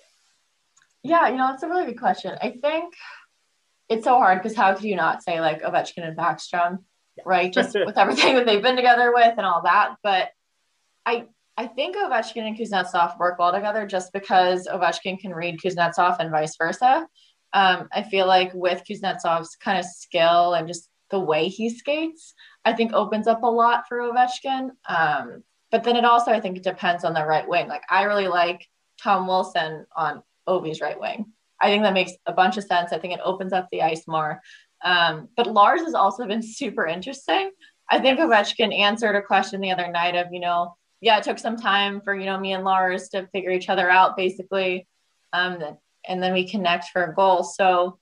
Yeah, 1.07 1.29
you 1.29 1.37
know, 1.37 1.49
that's 1.49 1.63
a 1.63 1.69
really 1.69 1.87
good 1.87 1.99
question. 1.99 2.37
I 2.41 2.51
think 2.51 2.95
it's 3.89 4.05
so 4.05 4.19
hard 4.19 4.43
because 4.43 4.57
how 4.57 4.75
could 4.75 4.85
you 4.85 4.97
not 4.97 5.23
say 5.23 5.41
like 5.41 5.63
Ovechkin 5.63 6.07
and 6.07 6.17
Backstrom, 6.17 6.79
right? 7.25 7.53
Just 7.53 7.75
with 7.87 7.97
everything 7.97 8.35
that 8.37 8.47
they've 8.47 8.63
been 8.63 8.77
together 8.77 9.13
with 9.15 9.35
and 9.37 9.47
all 9.47 9.63
that. 9.65 9.97
But 10.03 10.31
I 11.05 11.27
I 11.57 11.67
think 11.67 11.97
Ovechkin 11.97 12.47
and 12.47 12.59
Kuznetsov 12.59 13.19
work 13.19 13.39
well 13.39 13.53
together 13.53 13.87
just 13.87 14.13
because 14.13 14.67
Ovechkin 14.67 15.19
can 15.19 15.33
read 15.33 15.61
Kuznetsov 15.61 16.17
and 16.19 16.31
vice 16.31 16.57
versa. 16.57 17.07
Um, 17.53 17.89
I 17.93 18.03
feel 18.03 18.27
like 18.27 18.53
with 18.53 18.83
Kuznetsov's 18.89 19.57
kind 19.57 19.79
of 19.79 19.85
skill 19.87 20.55
and 20.55 20.69
just 20.69 20.91
the 21.11 21.21
way 21.21 21.49
he 21.49 21.71
skates, 21.71 22.35
I 22.65 22.73
think 22.73 22.93
opens 22.93 23.27
up 23.27 23.43
a 23.43 23.47
lot 23.47 23.85
for 23.89 23.99
Ovechkin. 23.99 24.71
Um, 24.89 25.45
but 25.71 25.85
then 25.85 25.97
it 25.97 26.05
also, 26.05 26.31
I 26.31 26.41
think, 26.41 26.59
it 26.59 26.65
depends 26.65 27.05
on 27.05 27.15
the 27.15 27.25
right 27.25 27.49
wing. 27.49 27.69
Like 27.69 27.85
I 27.89 28.03
really 28.03 28.29
like 28.29 28.67
Tom 29.03 29.27
Wilson 29.27 29.87
on 29.97 30.23
Ovi's 30.47 30.81
right 30.81 30.99
wing. 30.99 31.33
I 31.61 31.69
think 31.69 31.83
that 31.83 31.95
makes 31.95 32.13
a 32.27 32.33
bunch 32.33 32.57
of 32.57 32.65
sense. 32.65 32.93
I 32.93 32.99
think 32.99 33.15
it 33.15 33.21
opens 33.25 33.53
up 33.53 33.69
the 33.71 33.83
ice 33.83 34.07
more. 34.07 34.41
Um, 34.85 35.29
but 35.37 35.47
Lars 35.47 35.83
has 35.83 35.95
also 35.95 36.27
been 36.27 36.43
super 36.43 36.87
interesting. 36.87 37.51
I 37.91 38.01
think 38.01 38.19
Ovechkin 38.19 38.77
answered 38.77 39.17
a 39.17 39.23
question 39.23 39.61
the 39.61 39.71
other 39.71 39.91
night 39.91 40.17
of, 40.17 40.27
you 40.33 40.41
know, 40.41 40.77
yeah, 41.01 41.19
it 41.19 41.25
took 41.25 41.39
some 41.39 41.57
time 41.57 42.01
for, 42.01 42.15
you 42.15 42.27
know, 42.27 42.39
me 42.39 42.53
and 42.53 42.65
Lars 42.65 43.09
to 43.11 43.29
figure 43.29 43.51
each 43.51 43.69
other 43.69 43.89
out 43.89 44.17
basically. 44.17 44.87
Um, 45.33 45.63
and 46.09 46.23
then 46.23 46.33
we 46.33 46.49
connect 46.49 46.87
for 46.87 47.05
a 47.05 47.15
goal. 47.15 47.45
So 47.45 47.99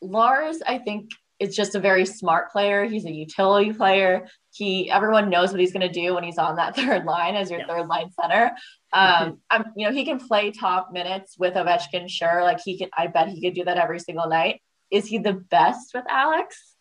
Lars, 0.00 0.58
I 0.66 0.78
think, 0.78 1.10
is 1.38 1.54
just 1.54 1.74
a 1.74 1.80
very 1.80 2.06
smart 2.06 2.50
player. 2.50 2.84
He's 2.84 3.04
a 3.04 3.12
utility 3.12 3.72
player. 3.72 4.26
He 4.56 4.90
everyone 4.90 5.28
knows 5.28 5.50
what 5.50 5.60
he's 5.60 5.72
going 5.72 5.86
to 5.86 5.92
do 5.92 6.14
when 6.14 6.24
he's 6.24 6.38
on 6.38 6.56
that 6.56 6.76
third 6.76 7.04
line 7.04 7.34
as 7.34 7.50
your 7.50 7.60
yeah. 7.60 7.66
third 7.66 7.88
line 7.88 8.10
center. 8.20 8.52
Um, 8.92 9.38
I'm, 9.50 9.64
you 9.76 9.86
know, 9.86 9.92
he 9.92 10.04
can 10.04 10.18
play 10.18 10.50
top 10.50 10.92
minutes 10.92 11.36
with 11.38 11.54
Ovechkin. 11.54 12.08
Sure, 12.08 12.42
like 12.42 12.60
he 12.64 12.78
can. 12.78 12.88
I 12.96 13.08
bet 13.08 13.28
he 13.28 13.40
could 13.40 13.54
do 13.54 13.64
that 13.64 13.78
every 13.78 14.00
single 14.00 14.28
night. 14.28 14.60
Is 14.90 15.06
he 15.06 15.18
the 15.18 15.34
best 15.34 15.92
with 15.94 16.04
Alex? 16.08 16.76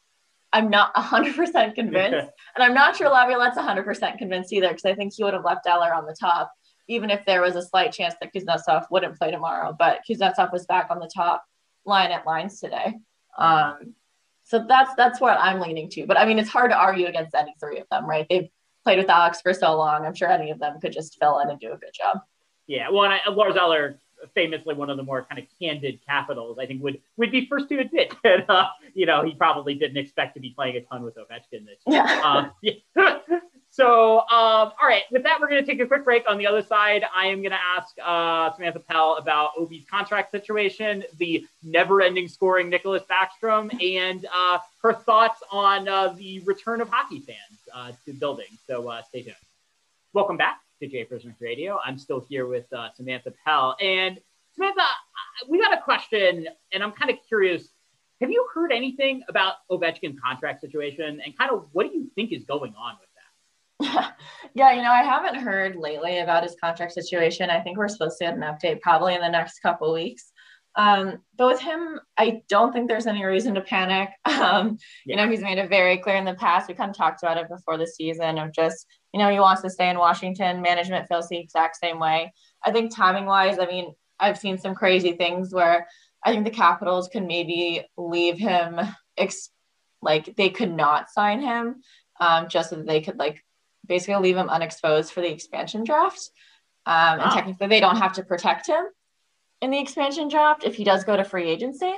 I'm 0.54 0.70
not 0.70 0.96
100% 0.96 1.76
convinced. 1.76 2.32
and 2.56 2.64
I'm 2.64 2.74
not 2.74 2.96
sure 2.96 3.10
Laviolette's 3.10 3.58
100% 3.58 4.18
convinced 4.18 4.54
either 4.54 4.70
because 4.70 4.86
I 4.86 4.96
think 4.96 5.14
he 5.14 5.24
would 5.24 5.34
have 5.34 5.44
left 5.44 5.68
Eller 5.68 5.94
on 5.94 6.06
the 6.06 6.16
top, 6.18 6.50
even 6.88 7.10
if 7.10 7.26
there 7.26 7.42
was 7.42 7.58
a 7.58 7.62
slight 7.62 7.92
chance 7.92 8.14
that 8.22 8.34
Kuznetsov 8.34 8.86
wouldn't 8.90 9.18
play 9.18 9.32
tomorrow. 9.32 9.76
But 9.78 10.00
Kuznetsov 10.10 10.54
was 10.54 10.66
back 10.66 10.88
on 10.92 11.00
the 11.00 11.12
top 11.14 11.44
line 11.86 12.12
at 12.12 12.26
lines 12.26 12.62
today. 12.62 12.94
Um, 13.38 13.96
so 14.46 14.64
that's 14.68 14.94
that's 14.96 15.20
what 15.20 15.38
I'm 15.40 15.60
leaning 15.60 15.90
to. 15.90 16.06
But 16.06 16.18
I 16.18 16.26
mean, 16.26 16.40
it's 16.40 16.50
hard 16.50 16.72
to 16.72 16.78
argue 16.78 17.08
against 17.08 17.36
any 17.36 17.54
three 17.60 17.80
of 17.80 17.88
them, 17.90 18.08
right? 18.08 18.26
They've 18.30 18.48
played 18.84 19.00
with 19.00 19.10
Alex 19.10 19.42
for 19.42 19.54
so 19.54 19.76
long. 19.76 20.06
I'm 20.06 20.14
sure 20.14 20.30
any 20.30 20.52
of 20.52 20.60
them 20.60 20.80
could 20.80 20.94
just 20.94 21.18
fill 21.20 21.40
in 21.40 21.50
and 21.50 21.60
do 21.60 21.74
a 21.74 21.78
good 21.78 21.94
job. 21.94 22.20
Yeah, 22.68 22.90
well, 22.90 23.04
and 23.06 23.14
I, 23.14 23.30
Lars 23.30 23.56
Eller, 23.56 24.00
famously 24.34 24.76
one 24.76 24.90
of 24.90 24.98
the 24.98 25.04
more 25.04 25.26
kind 25.26 25.40
of 25.40 25.46
candid 25.60 26.00
capitals, 26.08 26.58
I 26.60 26.68
think 26.68 26.84
would 26.84 27.02
would 27.18 27.32
be 27.32 27.48
first 27.48 27.70
to 27.70 27.80
admit 27.80 28.14
that 28.24 28.50
uh, 28.50 28.68
you 28.94 29.08
know 29.08 29.24
he 29.24 29.34
probably 29.34 29.74
didn't 29.74 29.98
expect 29.98 30.36
to 30.36 30.40
be 30.40 30.52
playing 30.52 30.78
a 30.78 30.82
ton 30.82 31.04
with 31.04 31.16
Ovechkin 31.16 31.66
this 31.66 31.80
year. 31.88 32.04
Yeah. 32.06 32.22
Um, 32.24 32.52
yeah. 32.62 33.18
So, 33.76 34.20
um, 34.20 34.72
all 34.80 34.88
right, 34.88 35.02
with 35.12 35.24
that, 35.24 35.38
we're 35.42 35.50
going 35.50 35.62
to 35.62 35.70
take 35.70 35.82
a 35.82 35.86
quick 35.86 36.06
break. 36.06 36.24
On 36.30 36.38
the 36.38 36.48
other 36.48 36.62
side, 36.62 37.04
I 37.14 37.26
am 37.26 37.42
going 37.42 37.52
to 37.52 37.60
ask 37.62 37.94
uh, 38.02 38.56
Samantha 38.56 38.80
Pell 38.80 39.18
about 39.18 39.50
Ovi's 39.60 39.84
contract 39.92 40.32
situation, 40.32 41.04
the 41.18 41.46
never 41.62 42.02
ending 42.02 42.30
scoring 42.30 42.72
Nicklas 42.72 43.02
Backstrom, 43.06 43.70
and 43.84 44.26
uh, 44.34 44.60
her 44.82 44.94
thoughts 44.94 45.44
on 45.52 45.90
uh, 45.90 46.14
the 46.18 46.40
return 46.46 46.80
of 46.80 46.88
hockey 46.88 47.20
fans 47.20 47.60
uh, 47.74 47.92
to 48.06 48.14
building. 48.14 48.46
So, 48.66 48.88
uh, 48.88 49.02
stay 49.02 49.24
tuned. 49.24 49.36
Welcome 50.14 50.38
back 50.38 50.62
to 50.82 50.88
Japers 50.88 51.26
Rink 51.26 51.36
Radio. 51.42 51.78
I'm 51.84 52.00
still 52.00 52.22
here 52.30 52.48
with 52.48 52.72
uh, 52.72 52.94
Samantha 52.96 53.34
Pell. 53.44 53.76
And 53.82 54.22
Samantha, 54.54 54.84
we 55.50 55.60
got 55.60 55.78
a 55.78 55.82
question, 55.82 56.48
and 56.72 56.82
I'm 56.82 56.94
kind 56.94 57.12
of 57.12 57.18
curious. 57.28 57.68
Have 58.22 58.32
you 58.32 58.48
heard 58.54 58.72
anything 58.72 59.24
about 59.28 59.56
Ovechkin's 59.70 60.18
contract 60.18 60.62
situation, 60.62 61.20
and 61.26 61.38
kind 61.38 61.52
of 61.52 61.68
what 61.74 61.92
do 61.92 61.94
you 61.94 62.10
think 62.16 62.32
is 62.32 62.46
going 62.46 62.74
on 62.78 62.94
with 63.02 63.05
yeah, 64.54 64.74
you 64.74 64.82
know, 64.82 64.92
I 64.92 65.04
haven't 65.04 65.36
heard 65.36 65.76
lately 65.76 66.20
about 66.20 66.44
his 66.44 66.56
contract 66.60 66.94
situation. 66.94 67.50
I 67.50 67.62
think 67.62 67.78
we're 67.78 67.88
supposed 67.88 68.18
to 68.20 68.26
get 68.26 68.34
an 68.36 68.42
update 68.42 68.82
probably 68.82 69.16
in 69.16 69.22
the 69.22 69.30
next 69.30 69.60
couple 69.60 69.94
weeks. 69.94 70.32
Um, 70.78 71.20
but 71.38 71.48
with 71.48 71.62
him, 71.62 72.00
I 72.18 72.42
don't 72.50 72.74
think 72.74 72.90
there's 72.90 73.08
any 73.08 73.24
reason 73.24 73.56
to 73.56 73.62
panic. 73.62 74.10
Um, 74.36 74.78
yeah. 75.06 75.16
You 75.16 75.16
know, 75.16 75.32
he's 75.32 75.42
made 75.42 75.58
it 75.58 75.70
very 75.70 75.98
clear 75.98 76.18
in 76.18 76.26
the 76.26 76.34
past. 76.34 76.68
We 76.68 76.74
kind 76.74 76.90
of 76.90 76.98
talked 76.98 77.24
about 77.24 77.38
it 77.38 77.50
before 77.50 77.78
the 77.78 77.88
season 77.88 78.38
of 78.38 78.54
just, 78.54 78.86
you 79.14 79.20
know, 79.20 79.30
he 79.30 79.40
wants 79.40 79.62
to 79.62 79.70
stay 79.70 79.90
in 79.90 79.98
Washington. 79.98 80.62
Management 80.62 81.08
feels 81.08 81.30
the 81.30 81.38
exact 81.38 81.78
same 81.78 82.00
way. 82.00 82.34
I 82.64 82.72
think 82.72 82.94
timing 82.94 83.26
wise, 83.26 83.58
I 83.60 83.66
mean, 83.66 83.94
I've 84.20 84.38
seen 84.38 84.58
some 84.58 84.76
crazy 84.76 85.14
things 85.14 85.54
where 85.54 85.88
I 86.24 86.32
think 86.32 86.44
the 86.44 86.52
Capitals 86.52 87.08
could 87.08 87.26
maybe 87.26 87.86
leave 87.98 88.38
him, 88.38 88.80
ex- 89.18 89.52
like 90.02 90.36
they 90.36 90.50
could 90.50 90.72
not 90.72 91.10
sign 91.10 91.42
him, 91.42 91.82
um, 92.20 92.50
just 92.50 92.70
so 92.70 92.76
that 92.78 92.86
they 92.86 93.02
could 93.02 93.18
like 93.18 93.44
basically 93.88 94.16
leave 94.16 94.38
him 94.38 94.50
unexposed 94.50 95.12
for 95.12 95.22
the 95.22 95.32
expansion 95.32 95.84
draft. 95.84 96.32
Um, 96.86 97.20
and 97.20 97.32
technically, 97.32 97.68
they 97.68 97.80
don't 97.80 97.98
have 97.98 98.14
to 98.14 98.24
protect 98.24 98.68
him 98.68 98.86
in 99.62 99.72
the 99.72 99.80
expansion 99.80 100.28
draft 100.28 100.64
if 100.64 100.76
he 100.76 100.84
does 100.84 101.04
go 101.04 101.18
to 101.18 101.24
free 101.24 101.50
agency. 101.50 101.94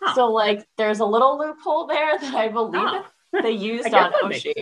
Huh. 0.00 0.14
So, 0.14 0.26
like, 0.32 0.66
there's 0.76 1.00
a 1.00 1.04
little 1.04 1.38
loophole 1.38 1.86
there 1.86 2.18
that 2.20 2.34
I 2.34 2.48
believe 2.48 2.82
huh. 2.82 3.02
they 3.42 3.52
used 3.52 3.92
on 3.94 4.12
Oshie. 4.12 4.54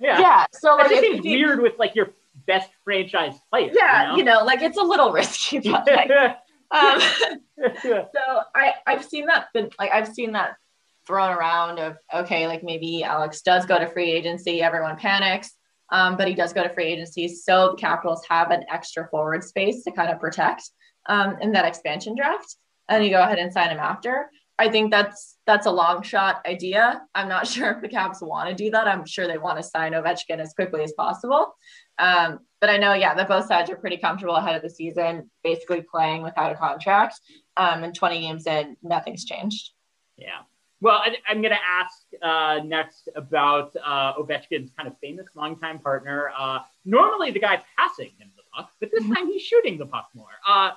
Yeah. 0.00 0.20
Yeah. 0.20 0.46
So, 0.52 0.76
like, 0.76 0.90
it 0.92 1.00
seems 1.00 1.24
weird 1.24 1.60
with 1.60 1.78
like 1.78 1.94
your 1.94 2.14
best 2.46 2.70
franchise 2.84 3.34
player. 3.50 3.70
Yeah, 3.72 4.02
you 4.02 4.08
know, 4.08 4.16
you 4.16 4.24
know 4.24 4.44
like 4.44 4.62
it's 4.62 4.78
a 4.78 4.82
little 4.82 5.12
risky, 5.12 5.58
but 5.60 5.86
like, 5.86 6.10
um, 6.70 7.00
so 7.80 8.40
I 8.54 8.74
I've 8.86 9.04
seen 9.04 9.26
that 9.26 9.48
been 9.52 9.70
like 9.78 9.90
I've 9.92 10.08
seen 10.08 10.32
that 10.32 10.56
thrown 11.06 11.30
around 11.30 11.78
of 11.78 11.96
okay, 12.14 12.46
like 12.46 12.62
maybe 12.62 13.02
Alex 13.02 13.42
does 13.42 13.66
go 13.66 13.78
to 13.78 13.86
free 13.86 14.10
agency, 14.10 14.62
everyone 14.62 14.96
panics. 14.96 15.52
Um, 15.90 16.16
but 16.16 16.28
he 16.28 16.34
does 16.34 16.52
go 16.52 16.62
to 16.62 16.68
free 16.68 16.84
agency. 16.84 17.28
So 17.28 17.70
the 17.70 17.76
Capitals 17.76 18.24
have 18.28 18.50
an 18.50 18.64
extra 18.70 19.08
forward 19.08 19.42
space 19.42 19.84
to 19.84 19.90
kind 19.90 20.10
of 20.10 20.20
protect 20.20 20.70
um, 21.06 21.36
in 21.40 21.52
that 21.52 21.64
expansion 21.64 22.14
draft. 22.14 22.56
And 22.88 23.04
you 23.04 23.10
go 23.10 23.22
ahead 23.22 23.38
and 23.38 23.52
sign 23.52 23.70
him 23.70 23.78
after. 23.78 24.30
I 24.58 24.68
think 24.68 24.90
that's 24.90 25.36
that's 25.46 25.66
a 25.66 25.70
long 25.70 26.02
shot 26.02 26.44
idea. 26.46 27.02
I'm 27.14 27.28
not 27.28 27.46
sure 27.52 27.70
if 27.70 27.80
the 27.80 27.88
Caps 27.88 28.20
want 28.20 28.48
to 28.48 28.54
do 28.54 28.70
that. 28.70 28.88
I'm 28.88 29.06
sure 29.06 29.26
they 29.26 29.38
want 29.38 29.58
to 29.58 29.62
sign 29.62 29.92
Ovechkin 29.92 30.40
as 30.40 30.52
quickly 30.52 30.82
as 30.82 30.92
possible. 30.92 31.54
Um, 31.98 32.40
but 32.60 32.70
I 32.70 32.76
know, 32.76 32.94
yeah, 32.94 33.14
that 33.14 33.28
both 33.28 33.46
sides 33.46 33.70
are 33.70 33.76
pretty 33.76 33.98
comfortable 33.98 34.34
ahead 34.34 34.56
of 34.56 34.62
the 34.62 34.70
season, 34.70 35.30
basically 35.44 35.82
playing 35.82 36.22
without 36.22 36.52
a 36.52 36.56
contract. 36.56 37.20
Um, 37.56 37.84
and 37.84 37.94
20 37.94 38.20
games 38.20 38.46
in, 38.46 38.76
nothing's 38.82 39.24
changed. 39.24 39.70
Yeah. 40.16 40.40
Well, 40.80 41.02
I, 41.04 41.16
am 41.30 41.42
going 41.42 41.54
to 41.54 41.64
ask 41.66 42.02
uh, 42.22 42.64
next 42.64 43.08
about 43.16 43.74
uh, 43.84 44.14
Ovechkin's 44.14 44.70
kind 44.76 44.86
of 44.86 44.94
famous 45.00 45.26
longtime 45.34 45.80
partner. 45.80 46.30
Uh, 46.38 46.60
normally, 46.84 47.32
the 47.32 47.40
guy 47.40 47.62
passing 47.76 48.10
him 48.18 48.30
the 48.36 48.42
puck, 48.54 48.70
but 48.80 48.90
this 48.92 49.02
mm-hmm. 49.02 49.12
time 49.12 49.26
he's 49.26 49.42
shooting 49.42 49.76
the 49.76 49.86
puck 49.86 50.08
more. 50.14 50.28
Uh, 50.46 50.70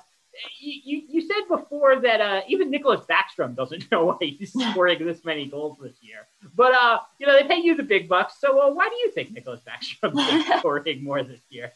you, 0.60 1.02
you 1.08 1.22
said 1.22 1.48
before 1.48 2.00
that 2.02 2.22
uh, 2.22 2.42
even 2.48 2.72
Nicklas 2.72 3.06
Backstrom 3.06 3.56
doesn't 3.56 3.86
know 3.92 4.06
why 4.06 4.18
he's 4.22 4.54
scoring 4.54 5.06
this 5.06 5.24
many 5.24 5.46
goals 5.46 5.78
this 5.82 5.96
year. 6.02 6.28
But 6.56 6.74
uh, 6.74 7.00
you 7.20 7.28
know 7.28 7.40
they 7.40 7.48
pay 7.48 7.62
you 7.62 7.76
the 7.76 7.84
big 7.84 8.10
bucks, 8.10 8.36
so 8.40 8.74
why 8.74 8.90
do 8.90 8.96
you 8.96 9.12
think 9.12 9.36
Nicklas 9.36 9.62
Backstrom 9.64 10.18
is 10.18 10.60
scoring 10.60 11.04
more 11.04 11.24
this 11.24 11.42
year? 11.50 11.74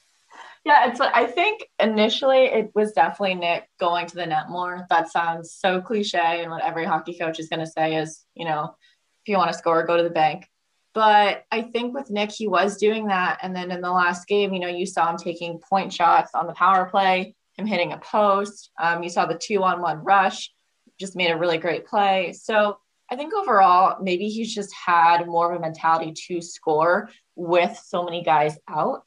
Yeah, 0.65 0.89
it's 0.89 0.99
I 0.99 1.27
think 1.27 1.67
initially 1.79 2.45
it 2.45 2.71
was 2.73 2.91
definitely 2.91 3.35
Nick 3.35 3.69
going 3.79 4.07
to 4.07 4.15
the 4.15 4.25
net 4.25 4.49
more. 4.49 4.87
That 4.89 5.11
sounds 5.11 5.53
so 5.53 5.79
cliche, 5.79 6.41
and 6.41 6.49
what 6.49 6.63
every 6.63 6.85
hockey 6.85 7.17
coach 7.17 7.39
is 7.39 7.49
going 7.49 7.59
to 7.59 7.67
say 7.67 7.97
is, 7.97 8.25
you 8.33 8.45
know, 8.45 8.75
if 9.23 9.29
you 9.29 9.37
want 9.37 9.51
to 9.51 9.57
score, 9.57 9.85
go 9.85 9.95
to 9.95 10.01
the 10.01 10.09
bank. 10.09 10.49
But 10.95 11.45
I 11.51 11.61
think 11.61 11.93
with 11.93 12.09
Nick, 12.09 12.31
he 12.31 12.47
was 12.47 12.77
doing 12.77 13.07
that, 13.07 13.37
and 13.43 13.55
then 13.55 13.69
in 13.69 13.81
the 13.81 13.91
last 13.91 14.27
game, 14.27 14.53
you 14.53 14.59
know, 14.59 14.67
you 14.67 14.87
saw 14.87 15.11
him 15.11 15.17
taking 15.17 15.59
point 15.59 15.93
shots 15.93 16.31
on 16.33 16.47
the 16.47 16.53
power 16.53 16.85
play, 16.85 17.35
him 17.57 17.67
hitting 17.67 17.93
a 17.93 17.99
post. 17.99 18.71
Um, 18.81 19.03
you 19.03 19.09
saw 19.09 19.27
the 19.27 19.37
two-on-one 19.37 20.03
rush, 20.03 20.51
just 20.99 21.15
made 21.15 21.29
a 21.29 21.37
really 21.37 21.59
great 21.59 21.85
play. 21.85 22.33
So 22.33 22.79
I 23.11 23.17
think 23.17 23.35
overall, 23.35 24.01
maybe 24.01 24.29
he's 24.29 24.55
just 24.55 24.73
had 24.73 25.27
more 25.27 25.51
of 25.51 25.59
a 25.59 25.61
mentality 25.61 26.11
to 26.27 26.41
score 26.41 27.09
with 27.35 27.79
so 27.85 28.03
many 28.03 28.23
guys 28.23 28.57
out. 28.67 29.03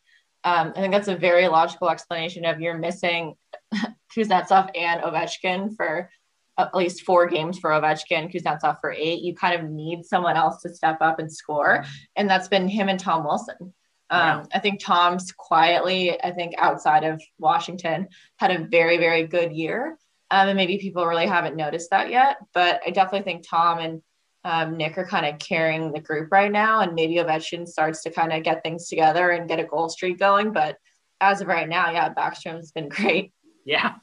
Um, 0.49 0.73
I 0.75 0.81
think 0.81 0.95
that's 0.95 1.09
a 1.09 1.17
very 1.17 1.47
logical 1.47 1.91
explanation 1.91 2.47
of 2.47 2.59
you're 2.59 2.79
missing 2.79 3.35
Kuznetsov 4.17 4.71
and 4.75 5.03
Ovechkin 5.03 5.77
for 5.77 6.09
at 6.57 6.75
least 6.75 7.03
four 7.03 7.27
games 7.27 7.59
for 7.59 7.69
Ovechkin, 7.71 8.33
Kuznetsov 8.33 8.81
for 8.81 8.91
eight. 8.91 9.21
You 9.21 9.35
kind 9.35 9.61
of 9.61 9.69
need 9.71 10.07
someone 10.07 10.37
else 10.37 10.63
to 10.63 10.75
step 10.75 11.03
up 11.03 11.19
and 11.19 11.31
score. 11.31 11.85
And 12.17 12.31
that's 12.31 12.49
been 12.49 12.67
him 12.67 12.89
and 12.89 12.99
Tom 12.99 13.25
Wilson. 13.25 13.75
Um, 14.09 14.47
I 14.55 14.59
think 14.61 14.81
Tom's 14.83 15.33
quietly, 15.33 16.19
I 16.23 16.31
think 16.31 16.55
outside 16.57 17.05
of 17.05 17.21
Washington, 17.39 18.09
had 18.37 18.51
a 18.51 18.65
very, 18.65 18.97
very 18.97 19.27
good 19.27 19.53
year. 19.53 19.99
Um, 20.31 20.49
and 20.49 20.57
maybe 20.57 20.79
people 20.79 21.07
really 21.07 21.27
haven't 21.27 21.57
noticed 21.57 21.91
that 21.91 22.11
yet. 22.11 22.39
But 22.55 22.81
I 22.87 22.91
definitely 22.91 23.31
think 23.31 23.47
Tom 23.47 23.81
and 23.81 24.01
um, 24.49 24.79
Nick 24.79 24.97
are 24.97 25.07
kind 25.07 25.27
of 25.27 25.39
carrying 25.39 25.93
the 25.93 26.01
group 26.01 26.33
right 26.33 26.51
now, 26.51 26.81
and 26.81 26.95
maybe 26.95 27.17
Ovechkin 27.17 27.69
starts 27.69 28.03
to 28.05 28.11
kind 28.11 28.33
of 28.33 28.43
get 28.43 28.63
things 28.63 28.89
together 28.89 29.31
and 29.31 29.47
get 29.47 29.61
a 29.61 29.65
goal 29.65 29.91
streak 29.91 30.19
going. 30.19 30.53
But 30.53 30.79
as 31.21 31.43
of 31.43 31.49
right 31.49 31.69
now, 31.69 31.91
yeah, 31.91 32.15
Backstrom's 32.15 32.73
been 32.73 32.89
great. 32.99 33.33
Yeah, 33.67 33.97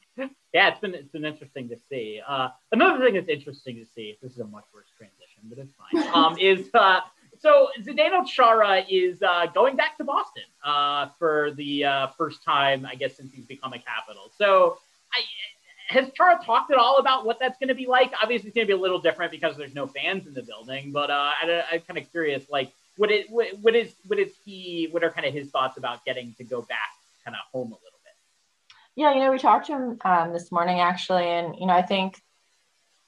yeah, 0.53 0.69
it's 0.69 0.79
been 0.79 0.93
it's 0.93 1.09
been 1.09 1.25
interesting 1.25 1.67
to 1.69 1.77
see. 1.89 2.21
Uh, 2.25 2.49
another 2.71 3.03
thing 3.03 3.15
that's 3.15 3.27
interesting 3.27 3.77
to 3.77 3.85
see. 3.85 4.17
This 4.21 4.33
is 4.33 4.39
a 4.39 4.45
much 4.45 4.65
worse 4.71 4.87
transition, 4.95 5.43
but 5.49 5.57
it's 5.57 5.73
fine. 5.73 6.07
Um, 6.13 6.37
is 6.37 6.69
uh, 6.75 6.99
so 7.39 7.69
Zdeno 7.81 8.25
Chara 8.27 8.83
is 8.87 9.23
uh, 9.23 9.47
going 9.47 9.75
back 9.75 9.97
to 9.97 10.03
Boston 10.03 10.43
uh, 10.63 11.07
for 11.17 11.51
the 11.55 11.85
uh, 11.85 12.07
first 12.17 12.43
time, 12.43 12.85
I 12.85 12.93
guess, 12.93 13.17
since 13.17 13.33
he's 13.33 13.45
become 13.45 13.73
a 13.73 13.79
Capital. 13.79 14.31
So 14.37 14.77
I 15.11 15.21
has 15.87 16.09
Chara 16.15 16.39
talked 16.43 16.71
at 16.71 16.77
all 16.77 16.97
about 16.97 17.25
what 17.25 17.39
that's 17.39 17.57
going 17.59 17.67
to 17.69 17.75
be 17.75 17.85
like? 17.85 18.11
Obviously, 18.21 18.47
it's 18.47 18.55
going 18.55 18.67
to 18.67 18.73
be 18.73 18.77
a 18.77 18.81
little 18.81 18.99
different 18.99 19.31
because 19.31 19.55
there's 19.55 19.75
no 19.75 19.87
fans 19.87 20.25
in 20.25 20.33
the 20.33 20.41
building. 20.41 20.91
But 20.91 21.11
uh, 21.11 21.31
I, 21.41 21.63
am 21.73 21.81
kind 21.81 21.99
of 21.99 22.09
curious, 22.11 22.45
like, 22.49 22.71
what 22.97 23.11
is 23.11 23.25
what, 23.29 23.47
what 23.61 23.75
is 23.75 23.93
what 24.07 24.19
is 24.19 24.33
he? 24.43 24.87
What 24.91 25.03
are 25.03 25.11
kind 25.11 25.27
of 25.27 25.33
his 25.33 25.49
thoughts 25.49 25.77
about 25.77 26.03
getting 26.05 26.33
to 26.37 26.43
go 26.43 26.61
back, 26.61 26.89
kind 27.23 27.35
of 27.35 27.41
home 27.51 27.67
a 27.67 27.75
little 27.75 27.99
bit? 28.03 28.13
Yeah, 28.95 29.13
you 29.13 29.19
know, 29.19 29.31
we 29.31 29.37
talked 29.37 29.67
to 29.67 29.73
him 29.73 29.97
um, 30.05 30.33
this 30.33 30.51
morning 30.51 30.79
actually, 30.79 31.25
and 31.25 31.55
you 31.59 31.67
know, 31.67 31.73
I 31.73 31.81
think 31.81 32.21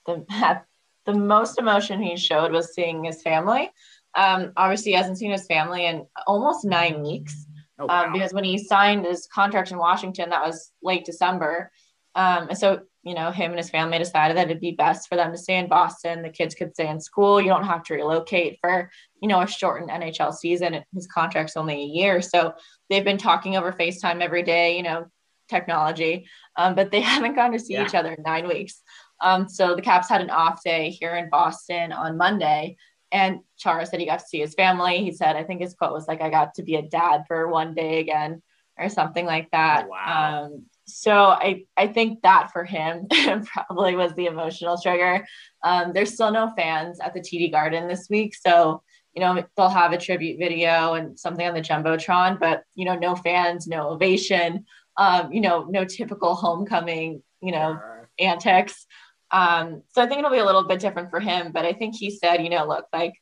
the 0.06 0.24
the 1.06 1.14
most 1.14 1.58
emotion 1.58 2.02
he 2.02 2.16
showed 2.16 2.52
was 2.52 2.74
seeing 2.74 3.04
his 3.04 3.22
family. 3.22 3.70
Um, 4.14 4.52
obviously, 4.56 4.92
he 4.92 4.98
hasn't 4.98 5.18
seen 5.18 5.30
his 5.30 5.46
family 5.46 5.86
in 5.86 6.06
almost 6.26 6.64
nine 6.64 7.02
weeks. 7.02 7.46
Oh, 7.78 7.84
um, 7.84 7.88
wow. 7.88 8.04
um, 8.04 8.12
because 8.12 8.32
when 8.32 8.44
he 8.44 8.58
signed 8.58 9.04
his 9.04 9.26
contract 9.26 9.70
in 9.70 9.78
Washington, 9.78 10.30
that 10.30 10.44
was 10.44 10.72
late 10.82 11.04
December. 11.04 11.70
Um, 12.14 12.48
and 12.48 12.58
so, 12.58 12.80
you 13.02 13.14
know, 13.14 13.30
him 13.30 13.52
and 13.52 13.58
his 13.58 13.70
family 13.70 13.98
decided 13.98 14.36
that 14.36 14.46
it'd 14.46 14.60
be 14.60 14.72
best 14.72 15.08
for 15.08 15.16
them 15.16 15.30
to 15.30 15.38
stay 15.38 15.56
in 15.56 15.68
Boston. 15.68 16.22
The 16.22 16.30
kids 16.30 16.54
could 16.54 16.74
stay 16.74 16.88
in 16.88 17.00
school. 17.00 17.40
You 17.40 17.48
don't 17.48 17.64
have 17.64 17.82
to 17.84 17.94
relocate 17.94 18.58
for, 18.60 18.90
you 19.20 19.28
know, 19.28 19.40
a 19.40 19.46
shortened 19.46 19.90
NHL 19.90 20.34
season. 20.34 20.82
His 20.94 21.06
contract's 21.06 21.56
only 21.56 21.74
a 21.74 21.86
year. 21.86 22.20
So 22.20 22.54
they've 22.90 23.04
been 23.04 23.18
talking 23.18 23.56
over 23.56 23.72
FaceTime 23.72 24.20
every 24.20 24.42
day, 24.42 24.76
you 24.76 24.82
know, 24.82 25.06
technology, 25.48 26.26
um, 26.56 26.74
but 26.74 26.90
they 26.90 27.00
haven't 27.12 27.34
gone 27.34 27.52
to 27.52 27.58
see 27.58 27.74
yeah. 27.74 27.84
each 27.84 27.94
other 27.94 28.12
in 28.12 28.22
nine 28.22 28.48
weeks. 28.48 28.82
Um, 29.20 29.48
so 29.48 29.74
the 29.74 29.82
Caps 29.82 30.08
had 30.08 30.20
an 30.20 30.30
off 30.30 30.62
day 30.62 30.90
here 30.90 31.16
in 31.16 31.30
Boston 31.30 31.92
on 31.92 32.16
Monday. 32.16 32.76
And 33.10 33.40
Chara 33.56 33.86
said 33.86 34.00
he 34.00 34.06
got 34.06 34.18
to 34.20 34.26
see 34.26 34.40
his 34.40 34.54
family. 34.54 34.98
He 34.98 35.12
said, 35.12 35.34
I 35.34 35.44
think 35.44 35.60
his 35.60 35.74
quote 35.74 35.92
was 35.92 36.06
like, 36.06 36.20
I 36.20 36.28
got 36.28 36.54
to 36.54 36.62
be 36.62 36.76
a 36.76 36.82
dad 36.82 37.24
for 37.26 37.48
one 37.48 37.74
day 37.74 38.00
again 38.00 38.42
or 38.78 38.88
something 38.88 39.24
like 39.24 39.50
that. 39.50 39.86
Oh, 39.86 39.88
wow. 39.88 40.44
Um, 40.44 40.66
so 40.88 41.12
I, 41.12 41.64
I 41.76 41.86
think 41.86 42.22
that 42.22 42.50
for 42.52 42.64
him 42.64 43.08
probably 43.44 43.94
was 43.94 44.14
the 44.14 44.26
emotional 44.26 44.78
trigger. 44.80 45.26
Um, 45.62 45.92
there's 45.92 46.14
still 46.14 46.30
no 46.30 46.52
fans 46.56 47.00
at 47.00 47.14
the 47.14 47.20
TD 47.20 47.50
Garden 47.52 47.88
this 47.88 48.08
week. 48.08 48.34
So, 48.34 48.82
you 49.14 49.20
know, 49.20 49.42
they'll 49.56 49.68
have 49.68 49.92
a 49.92 49.98
tribute 49.98 50.38
video 50.38 50.94
and 50.94 51.18
something 51.18 51.46
on 51.46 51.54
the 51.54 51.60
Jumbotron, 51.60 52.38
but, 52.40 52.62
you 52.74 52.84
know, 52.84 52.96
no 52.96 53.14
fans, 53.14 53.66
no 53.66 53.88
ovation, 53.90 54.64
um, 54.96 55.32
you 55.32 55.40
know, 55.40 55.64
no 55.64 55.84
typical 55.84 56.34
homecoming, 56.34 57.22
you 57.40 57.52
know, 57.52 57.78
antics. 58.18 58.86
Um, 59.30 59.82
so 59.90 60.02
I 60.02 60.06
think 60.06 60.18
it'll 60.20 60.30
be 60.30 60.38
a 60.38 60.44
little 60.44 60.64
bit 60.64 60.80
different 60.80 61.10
for 61.10 61.20
him, 61.20 61.52
but 61.52 61.64
I 61.64 61.72
think 61.72 61.94
he 61.96 62.10
said, 62.10 62.42
you 62.42 62.50
know, 62.50 62.66
look, 62.66 62.86
like 62.92 63.14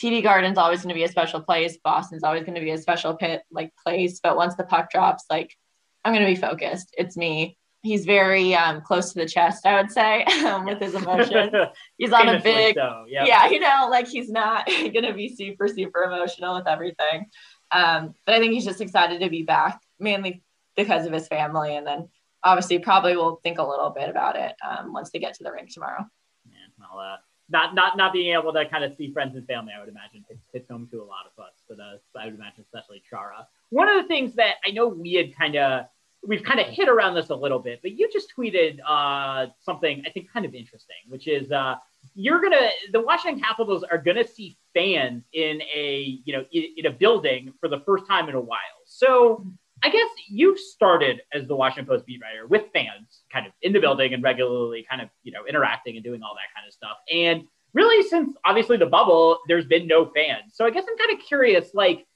TD 0.00 0.22
Garden's 0.22 0.58
always 0.58 0.82
going 0.82 0.90
to 0.90 0.94
be 0.94 1.04
a 1.04 1.08
special 1.08 1.40
place. 1.40 1.78
Boston's 1.82 2.22
always 2.22 2.44
going 2.44 2.54
to 2.56 2.60
be 2.60 2.70
a 2.70 2.78
special 2.78 3.14
pit 3.14 3.42
like 3.50 3.72
place. 3.82 4.20
But 4.22 4.36
once 4.36 4.54
the 4.54 4.64
puck 4.64 4.90
drops, 4.90 5.24
like 5.30 5.56
I'm 6.06 6.12
going 6.12 6.24
to 6.24 6.32
be 6.32 6.40
focused. 6.40 6.94
It's 6.96 7.16
me. 7.16 7.58
He's 7.82 8.04
very 8.04 8.54
um, 8.54 8.80
close 8.80 9.12
to 9.12 9.18
the 9.18 9.26
chest, 9.26 9.66
I 9.66 9.80
would 9.80 9.90
say, 9.90 10.22
um, 10.46 10.64
with 10.64 10.80
his 10.80 10.94
emotions. 10.94 11.50
He's 11.98 12.12
on 12.12 12.28
a 12.28 12.40
big, 12.40 12.76
so, 12.76 13.06
yep. 13.08 13.26
yeah, 13.26 13.48
you 13.48 13.58
know, 13.58 13.88
like 13.90 14.06
he's 14.06 14.30
not 14.30 14.66
going 14.68 15.02
to 15.02 15.14
be 15.14 15.34
super, 15.34 15.66
super 15.66 16.04
emotional 16.04 16.54
with 16.54 16.68
everything. 16.68 17.26
Um, 17.72 18.14
but 18.24 18.36
I 18.36 18.38
think 18.38 18.52
he's 18.52 18.64
just 18.64 18.80
excited 18.80 19.20
to 19.20 19.30
be 19.30 19.42
back, 19.42 19.80
mainly 19.98 20.44
because 20.76 21.06
of 21.06 21.12
his 21.12 21.26
family. 21.26 21.76
And 21.76 21.84
then 21.84 22.08
obviously, 22.44 22.78
probably 22.78 23.16
will 23.16 23.40
think 23.42 23.58
a 23.58 23.66
little 23.66 23.90
bit 23.90 24.08
about 24.08 24.36
it 24.36 24.52
um, 24.64 24.92
once 24.92 25.10
they 25.10 25.18
get 25.18 25.34
to 25.34 25.42
the 25.42 25.50
rink 25.50 25.72
tomorrow. 25.72 26.06
Yeah, 26.44 26.54
well, 26.78 27.00
uh, 27.00 27.16
not 27.48 27.74
not 27.74 27.96
not 27.96 28.12
being 28.12 28.32
able 28.32 28.52
to 28.52 28.64
kind 28.68 28.84
of 28.84 28.94
see 28.96 29.12
friends 29.12 29.34
and 29.36 29.46
family, 29.46 29.72
I 29.76 29.80
would 29.80 29.88
imagine 29.88 30.24
hits, 30.28 30.42
hits 30.52 30.68
home 30.68 30.88
to 30.92 31.02
a 31.02 31.04
lot 31.04 31.26
of 31.26 31.44
us. 31.44 31.62
But 31.68 31.80
uh, 31.80 31.98
I 32.18 32.26
would 32.26 32.36
imagine 32.36 32.62
especially 32.62 33.02
Chara. 33.08 33.46
One 33.70 33.88
of 33.88 34.00
the 34.00 34.08
things 34.08 34.34
that 34.36 34.56
I 34.64 34.70
know 34.70 34.86
we 34.86 35.14
had 35.14 35.36
kind 35.36 35.56
of 35.56 35.86
we've 36.26 36.42
kind 36.42 36.60
of 36.60 36.66
hit 36.66 36.88
around 36.88 37.14
this 37.14 37.30
a 37.30 37.34
little 37.34 37.58
bit, 37.58 37.80
but 37.82 37.92
you 37.92 38.08
just 38.12 38.32
tweeted 38.36 38.78
uh, 38.86 39.46
something 39.60 40.02
I 40.06 40.10
think 40.10 40.30
kind 40.32 40.44
of 40.44 40.54
interesting, 40.54 40.96
which 41.08 41.28
is 41.28 41.50
uh, 41.52 41.76
you're 42.14 42.40
gonna 42.40 42.68
the 42.92 43.00
Washington 43.00 43.42
Capitals 43.42 43.84
are 43.84 43.98
gonna 43.98 44.26
see 44.26 44.56
fans 44.74 45.24
in 45.32 45.60
a 45.74 46.20
you 46.24 46.32
know 46.32 46.44
in, 46.52 46.64
in, 46.78 46.86
a 46.86 46.90
building 46.90 47.52
for 47.60 47.68
the 47.68 47.80
first 47.80 48.06
time 48.06 48.28
in 48.28 48.34
a 48.34 48.40
while. 48.40 48.58
So 48.84 49.46
I 49.82 49.90
guess 49.90 50.08
you 50.28 50.56
started 50.56 51.20
as 51.32 51.46
the 51.46 51.54
Washington 51.54 51.86
Post 51.86 52.06
beat 52.06 52.20
writer 52.20 52.46
with 52.46 52.64
fans, 52.72 53.22
kind 53.32 53.46
of 53.46 53.52
in 53.62 53.72
the 53.72 53.80
building 53.80 54.14
and 54.14 54.22
regularly 54.22 54.86
kind 54.88 55.00
of 55.02 55.08
you 55.22 55.32
know 55.32 55.46
interacting 55.48 55.96
and 55.96 56.04
doing 56.04 56.22
all 56.22 56.34
that 56.34 56.54
kind 56.54 56.66
of 56.66 56.72
stuff. 56.72 56.96
And 57.12 57.44
really, 57.72 58.06
since 58.08 58.36
obviously 58.44 58.76
the 58.76 58.86
bubble, 58.86 59.38
there's 59.48 59.66
been 59.66 59.86
no 59.86 60.10
fans. 60.14 60.54
So 60.54 60.64
I 60.64 60.70
guess 60.70 60.84
I'm 60.88 60.96
kind 60.96 61.18
of 61.18 61.24
curious, 61.24 61.74
like 61.74 62.06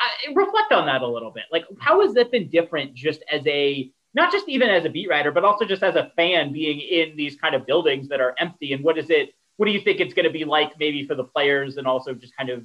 I, 0.00 0.32
reflect 0.34 0.72
on 0.72 0.86
that 0.86 1.02
a 1.02 1.06
little 1.06 1.30
bit. 1.30 1.44
Like, 1.52 1.64
how 1.78 2.00
has 2.02 2.14
that 2.14 2.30
been 2.30 2.48
different 2.48 2.94
just 2.94 3.22
as 3.30 3.46
a, 3.46 3.90
not 4.14 4.32
just 4.32 4.48
even 4.48 4.68
as 4.68 4.84
a 4.84 4.90
beat 4.90 5.08
writer, 5.08 5.30
but 5.30 5.44
also 5.44 5.64
just 5.64 5.82
as 5.82 5.96
a 5.96 6.12
fan 6.16 6.52
being 6.52 6.80
in 6.80 7.16
these 7.16 7.36
kind 7.36 7.54
of 7.54 7.66
buildings 7.66 8.08
that 8.08 8.20
are 8.20 8.34
empty? 8.38 8.72
And 8.72 8.84
what 8.84 8.98
is 8.98 9.10
it, 9.10 9.34
what 9.56 9.66
do 9.66 9.72
you 9.72 9.80
think 9.80 10.00
it's 10.00 10.14
going 10.14 10.26
to 10.26 10.32
be 10.32 10.44
like 10.44 10.72
maybe 10.78 11.06
for 11.06 11.14
the 11.14 11.24
players 11.24 11.76
and 11.76 11.86
also 11.86 12.14
just 12.14 12.36
kind 12.36 12.50
of, 12.50 12.64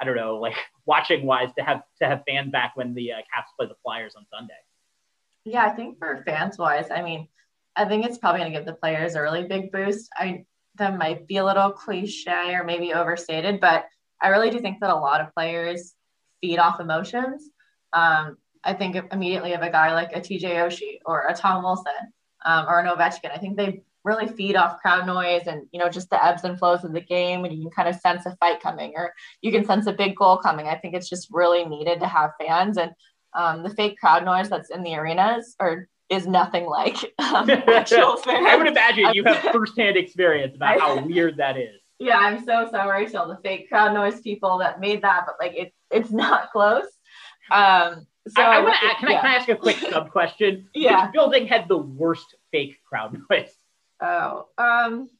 I 0.00 0.04
don't 0.04 0.16
know, 0.16 0.36
like 0.36 0.56
watching 0.86 1.26
wise 1.26 1.50
to 1.58 1.64
have, 1.64 1.82
to 2.00 2.06
have 2.06 2.22
fans 2.28 2.50
back 2.50 2.72
when 2.76 2.94
the 2.94 3.12
uh, 3.12 3.16
Caps 3.34 3.52
play 3.58 3.66
the 3.66 3.76
Flyers 3.82 4.14
on 4.16 4.26
Sunday? 4.32 4.54
Yeah, 5.44 5.64
I 5.64 5.70
think 5.70 5.98
for 5.98 6.22
fans 6.26 6.58
wise, 6.58 6.90
I 6.90 7.02
mean, 7.02 7.28
I 7.76 7.84
think 7.86 8.04
it's 8.04 8.18
probably 8.18 8.40
going 8.40 8.52
to 8.52 8.58
give 8.58 8.66
the 8.66 8.74
players 8.74 9.14
a 9.14 9.22
really 9.22 9.44
big 9.44 9.72
boost. 9.72 10.10
I, 10.14 10.44
that 10.76 10.98
might 10.98 11.26
be 11.26 11.38
a 11.38 11.44
little 11.44 11.70
cliche 11.70 12.54
or 12.54 12.64
maybe 12.64 12.92
overstated, 12.92 13.60
but 13.60 13.86
I 14.20 14.28
really 14.28 14.50
do 14.50 14.60
think 14.60 14.80
that 14.80 14.90
a 14.90 14.94
lot 14.94 15.20
of 15.20 15.34
players 15.34 15.94
feed 16.40 16.58
off 16.58 16.80
emotions. 16.80 17.50
Um, 17.92 18.36
I 18.62 18.74
think 18.74 18.96
immediately 19.12 19.54
of 19.54 19.62
a 19.62 19.70
guy 19.70 19.94
like 19.94 20.14
a 20.14 20.20
TJ 20.20 20.42
Oshie 20.42 20.98
or 21.06 21.26
a 21.26 21.34
Tom 21.34 21.62
Wilson 21.62 21.92
um, 22.44 22.66
or 22.68 22.78
an 22.80 22.86
Ovechkin. 22.86 23.32
I 23.34 23.38
think 23.38 23.56
they 23.56 23.82
really 24.04 24.26
feed 24.26 24.56
off 24.56 24.80
crowd 24.80 25.06
noise 25.06 25.42
and 25.46 25.66
you 25.72 25.78
know 25.78 25.88
just 25.88 26.08
the 26.10 26.24
ebbs 26.24 26.44
and 26.44 26.58
flows 26.58 26.84
of 26.84 26.92
the 26.92 27.00
game, 27.00 27.44
and 27.44 27.54
you 27.54 27.62
can 27.62 27.70
kind 27.70 27.88
of 27.88 28.00
sense 28.00 28.26
a 28.26 28.36
fight 28.36 28.60
coming 28.60 28.92
or 28.96 29.12
you 29.42 29.50
can 29.52 29.64
sense 29.64 29.86
a 29.86 29.92
big 29.92 30.16
goal 30.16 30.38
coming. 30.38 30.66
I 30.66 30.76
think 30.76 30.94
it's 30.94 31.08
just 31.08 31.28
really 31.30 31.64
needed 31.64 32.00
to 32.00 32.06
have 32.06 32.32
fans 32.38 32.76
and 32.76 32.92
um, 33.34 33.62
the 33.62 33.70
fake 33.70 33.98
crowd 33.98 34.24
noise 34.24 34.48
that's 34.48 34.70
in 34.70 34.82
the 34.82 34.94
arenas 34.94 35.54
or 35.60 35.88
is 36.08 36.26
nothing 36.26 36.66
like 36.66 36.96
um, 37.18 37.48
actual 37.68 38.16
fans. 38.16 38.46
I 38.48 38.56
would 38.56 38.66
imagine 38.66 39.14
you 39.14 39.24
have 39.24 39.52
firsthand 39.52 39.96
experience 39.96 40.56
about 40.56 40.80
how 40.80 41.04
weird 41.04 41.36
that 41.36 41.56
is. 41.56 41.79
Yeah, 42.00 42.16
I'm 42.16 42.42
so 42.42 42.66
sorry 42.70 43.06
to 43.08 43.20
all 43.20 43.28
the 43.28 43.38
fake 43.44 43.68
crowd 43.68 43.92
noise 43.92 44.20
people 44.22 44.58
that 44.58 44.80
made 44.80 45.02
that, 45.02 45.24
but 45.26 45.36
like 45.38 45.54
it, 45.54 45.74
it's 45.90 46.10
not 46.10 46.50
close. 46.50 46.86
Um, 47.50 48.06
so 48.26 48.42
I, 48.42 48.56
I 48.56 48.60
want 48.62 48.74
to 48.74 48.80
can, 48.80 49.10
yeah. 49.10 49.18
I, 49.18 49.20
can 49.20 49.30
I 49.30 49.34
ask 49.34 49.48
a 49.50 49.56
quick 49.56 49.76
sub 49.76 50.10
question? 50.10 50.68
yeah. 50.74 51.04
Which 51.04 51.12
building 51.12 51.46
had 51.46 51.68
the 51.68 51.76
worst 51.76 52.34
fake 52.52 52.78
crowd 52.88 53.20
noise? 53.30 53.52
Oh, 54.00 54.46
um, 54.56 55.10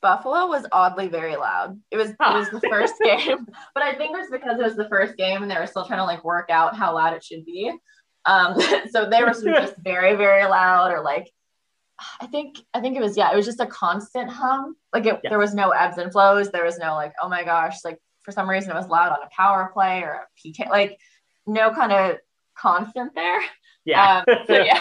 Buffalo 0.00 0.46
was 0.46 0.64
oddly 0.72 1.08
very 1.08 1.36
loud. 1.36 1.78
It 1.90 1.98
was 1.98 2.12
huh. 2.18 2.34
it 2.34 2.38
was 2.38 2.62
the 2.62 2.68
first 2.70 2.94
game, 3.02 3.46
but 3.74 3.82
I 3.82 3.94
think 3.94 4.16
it 4.16 4.20
was 4.20 4.30
because 4.30 4.58
it 4.58 4.64
was 4.64 4.76
the 4.76 4.88
first 4.88 5.18
game 5.18 5.42
and 5.42 5.50
they 5.50 5.58
were 5.58 5.66
still 5.66 5.84
trying 5.84 5.98
to 5.98 6.04
like 6.04 6.24
work 6.24 6.48
out 6.48 6.76
how 6.76 6.94
loud 6.94 7.12
it 7.12 7.24
should 7.24 7.44
be. 7.44 7.70
Um, 8.24 8.58
so 8.90 9.08
they 9.10 9.22
were 9.22 9.34
just 9.34 9.76
very 9.76 10.16
very 10.16 10.46
loud 10.46 10.92
or 10.92 11.02
like 11.02 11.30
I 12.20 12.26
think 12.26 12.58
I 12.74 12.80
think 12.80 12.96
it 12.96 13.00
was 13.02 13.16
yeah 13.16 13.32
it 13.32 13.36
was 13.36 13.46
just 13.46 13.60
a 13.60 13.66
constant 13.66 14.30
hum. 14.30 14.76
Like 14.92 15.06
it, 15.06 15.20
yes. 15.22 15.30
there 15.30 15.38
was 15.38 15.54
no 15.54 15.70
ebbs 15.70 15.98
and 15.98 16.12
flows. 16.12 16.50
There 16.50 16.64
was 16.64 16.78
no 16.78 16.94
like 16.94 17.12
oh 17.22 17.28
my 17.28 17.44
gosh 17.44 17.78
like 17.84 17.98
for 18.22 18.32
some 18.32 18.48
reason 18.48 18.70
it 18.70 18.74
was 18.74 18.88
loud 18.88 19.12
on 19.12 19.22
a 19.22 19.30
power 19.34 19.70
play 19.72 20.02
or 20.02 20.12
a 20.12 20.48
PK 20.48 20.68
like 20.68 20.98
no 21.46 21.72
kind 21.72 21.92
of 21.92 22.16
constant 22.56 23.14
there. 23.14 23.40
Yeah. 23.84 24.24
Um, 24.26 24.36
so 24.46 24.64
yeah 24.64 24.80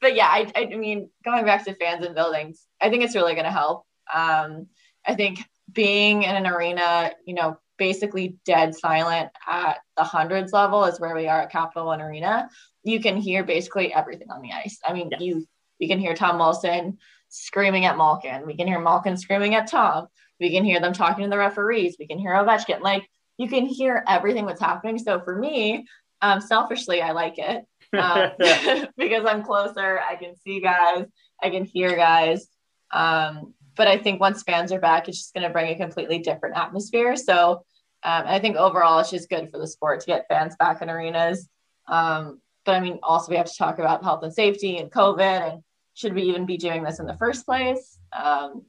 but 0.00 0.14
yeah 0.14 0.26
I, 0.26 0.52
I 0.54 0.66
mean 0.76 1.10
going 1.24 1.44
back 1.44 1.64
to 1.64 1.74
fans 1.74 2.04
and 2.04 2.14
buildings 2.14 2.66
I 2.80 2.90
think 2.90 3.04
it's 3.04 3.14
really 3.14 3.34
going 3.34 3.44
to 3.44 3.50
help. 3.50 3.86
Um, 4.12 4.66
I 5.06 5.14
think 5.14 5.40
being 5.72 6.22
in 6.22 6.34
an 6.34 6.46
arena 6.46 7.12
you 7.26 7.34
know 7.34 7.58
basically 7.76 8.36
dead 8.44 8.74
silent 8.74 9.30
at 9.48 9.78
the 9.96 10.04
hundreds 10.04 10.52
level 10.52 10.84
is 10.84 11.00
where 11.00 11.14
we 11.14 11.26
are 11.26 11.42
at 11.42 11.50
Capital 11.50 11.86
One 11.86 12.00
Arena. 12.00 12.48
You 12.84 13.00
can 13.00 13.16
hear 13.16 13.42
basically 13.42 13.92
everything 13.92 14.30
on 14.30 14.42
the 14.42 14.52
ice. 14.52 14.78
I 14.86 14.92
mean 14.92 15.08
yes. 15.10 15.20
you 15.20 15.46
we 15.84 15.88
can 15.88 15.98
hear 15.98 16.14
Tom 16.14 16.38
Wilson 16.38 16.96
screaming 17.28 17.84
at 17.84 17.98
Malkin. 17.98 18.46
We 18.46 18.56
can 18.56 18.66
hear 18.66 18.80
Malkin 18.80 19.18
screaming 19.18 19.54
at 19.54 19.66
Tom. 19.66 20.06
We 20.40 20.50
can 20.50 20.64
hear 20.64 20.80
them 20.80 20.94
talking 20.94 21.24
to 21.24 21.30
the 21.30 21.36
referees. 21.36 21.96
We 21.98 22.06
can 22.06 22.18
hear 22.18 22.30
Ovechkin. 22.30 22.80
Like 22.80 23.06
you 23.36 23.50
can 23.50 23.66
hear 23.66 24.02
everything 24.08 24.46
that's 24.46 24.62
happening. 24.62 24.98
So 24.98 25.20
for 25.20 25.36
me, 25.36 25.86
um, 26.22 26.40
selfishly, 26.40 27.02
I 27.02 27.12
like 27.12 27.34
it 27.36 27.66
um, 27.92 28.30
because 28.96 29.26
I'm 29.26 29.42
closer. 29.42 30.00
I 30.00 30.16
can 30.16 30.34
see 30.36 30.62
guys. 30.62 31.04
I 31.42 31.50
can 31.50 31.66
hear 31.66 31.94
guys. 31.94 32.46
Um, 32.90 33.52
but 33.76 33.86
I 33.86 33.98
think 33.98 34.20
once 34.20 34.42
fans 34.42 34.72
are 34.72 34.80
back, 34.80 35.06
it's 35.06 35.18
just 35.18 35.34
going 35.34 35.46
to 35.46 35.52
bring 35.52 35.70
a 35.70 35.76
completely 35.76 36.20
different 36.20 36.56
atmosphere. 36.56 37.14
So 37.14 37.66
um, 38.02 38.24
I 38.26 38.38
think 38.38 38.56
overall, 38.56 39.00
it's 39.00 39.10
just 39.10 39.28
good 39.28 39.50
for 39.50 39.58
the 39.58 39.66
sport 39.66 40.00
to 40.00 40.06
get 40.06 40.28
fans 40.30 40.56
back 40.58 40.80
in 40.80 40.88
arenas. 40.88 41.46
Um, 41.86 42.40
but 42.64 42.74
I 42.74 42.80
mean, 42.80 43.00
also 43.02 43.30
we 43.30 43.36
have 43.36 43.52
to 43.52 43.58
talk 43.58 43.78
about 43.78 44.02
health 44.02 44.22
and 44.22 44.32
safety 44.32 44.78
and 44.78 44.90
COVID 44.90 45.52
and 45.52 45.62
should 45.94 46.14
we 46.14 46.22
even 46.22 46.46
be 46.46 46.56
doing 46.56 46.82
this 46.82 46.98
in 47.00 47.06
the 47.06 47.16
first 47.16 47.46
place? 47.46 47.98
Um, 48.12 48.62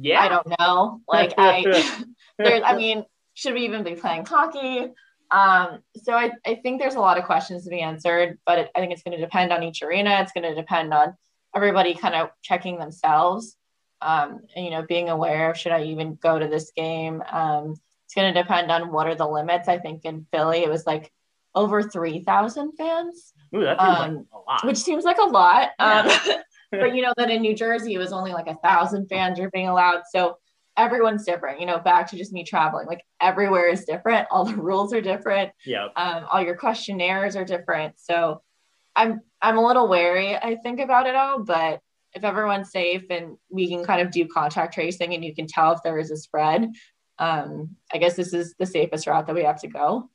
yeah, 0.00 0.20
I 0.20 0.28
don't 0.28 0.48
know. 0.58 1.00
Like 1.06 1.34
I, 1.38 1.62
there's, 2.38 2.62
I 2.64 2.76
mean, 2.76 3.04
should 3.34 3.54
we 3.54 3.64
even 3.64 3.84
be 3.84 3.94
playing 3.94 4.24
hockey? 4.24 4.92
Um, 5.30 5.82
so 5.96 6.12
I, 6.12 6.32
I 6.46 6.56
think 6.56 6.80
there's 6.80 6.94
a 6.94 7.00
lot 7.00 7.18
of 7.18 7.24
questions 7.24 7.64
to 7.64 7.70
be 7.70 7.80
answered, 7.80 8.38
but 8.44 8.58
it, 8.58 8.70
I 8.74 8.80
think 8.80 8.92
it's 8.92 9.02
going 9.02 9.16
to 9.16 9.24
depend 9.24 9.52
on 9.52 9.62
each 9.62 9.82
arena. 9.82 10.18
It's 10.20 10.32
going 10.32 10.48
to 10.48 10.54
depend 10.54 10.92
on 10.92 11.16
everybody 11.54 11.94
kind 11.94 12.14
of 12.14 12.30
checking 12.42 12.78
themselves. 12.78 13.56
Um, 14.02 14.40
and, 14.54 14.64
you 14.64 14.70
know, 14.70 14.82
being 14.82 15.08
aware 15.08 15.50
of 15.50 15.56
should 15.56 15.72
I 15.72 15.84
even 15.84 16.16
go 16.16 16.38
to 16.38 16.48
this 16.48 16.72
game? 16.76 17.22
Um, 17.30 17.76
it's 18.04 18.14
going 18.14 18.32
to 18.32 18.42
depend 18.42 18.70
on 18.70 18.92
what 18.92 19.06
are 19.06 19.14
the 19.14 19.26
limits. 19.26 19.68
I 19.68 19.78
think 19.78 20.04
in 20.04 20.26
Philly 20.32 20.64
it 20.64 20.68
was 20.68 20.86
like 20.86 21.10
over 21.54 21.82
3,000 21.82 22.72
fans. 22.76 23.32
Ooh, 23.54 23.60
that 23.60 23.78
seems 23.78 23.98
um, 23.98 24.16
like 24.16 24.26
a 24.32 24.50
lot. 24.50 24.66
Which 24.66 24.78
seems 24.78 25.04
like 25.04 25.18
a 25.18 25.24
lot. 25.24 25.70
Yeah. 25.78 26.18
Um, 26.26 26.36
but 26.80 26.94
you 26.94 27.02
know 27.02 27.12
that 27.16 27.30
in 27.30 27.42
New 27.42 27.54
Jersey 27.54 27.94
it 27.94 27.98
was 27.98 28.12
only 28.12 28.32
like 28.32 28.48
a 28.48 28.56
thousand 28.56 29.06
fans 29.08 29.38
are 29.38 29.50
being 29.50 29.68
allowed. 29.68 30.02
So 30.10 30.38
everyone's 30.76 31.24
different. 31.24 31.60
You 31.60 31.66
know, 31.66 31.78
back 31.78 32.10
to 32.10 32.16
just 32.16 32.32
me 32.32 32.44
traveling. 32.44 32.86
Like 32.86 33.04
everywhere 33.20 33.68
is 33.68 33.84
different. 33.84 34.26
All 34.30 34.44
the 34.44 34.56
rules 34.56 34.92
are 34.92 35.00
different. 35.00 35.52
Yeah. 35.64 35.88
Um, 35.96 36.26
all 36.30 36.42
your 36.42 36.56
questionnaires 36.56 37.36
are 37.36 37.44
different. 37.44 37.94
So 37.98 38.42
I'm 38.96 39.20
I'm 39.40 39.58
a 39.58 39.66
little 39.66 39.88
wary, 39.88 40.36
I 40.36 40.56
think, 40.62 40.80
about 40.80 41.06
it 41.06 41.14
all, 41.14 41.42
but 41.44 41.80
if 42.14 42.24
everyone's 42.24 42.70
safe 42.70 43.04
and 43.10 43.36
we 43.50 43.68
can 43.68 43.84
kind 43.84 44.02
of 44.02 44.10
do 44.10 44.26
contact 44.28 44.74
tracing 44.74 45.14
and 45.14 45.24
you 45.24 45.34
can 45.34 45.46
tell 45.46 45.72
if 45.72 45.82
there 45.82 45.98
is 45.98 46.10
a 46.10 46.16
spread, 46.16 46.70
um, 47.18 47.76
I 47.92 47.98
guess 47.98 48.16
this 48.16 48.34
is 48.34 48.54
the 48.58 48.66
safest 48.66 49.06
route 49.06 49.26
that 49.26 49.34
we 49.34 49.44
have 49.44 49.60
to 49.62 49.68
go. 49.68 50.10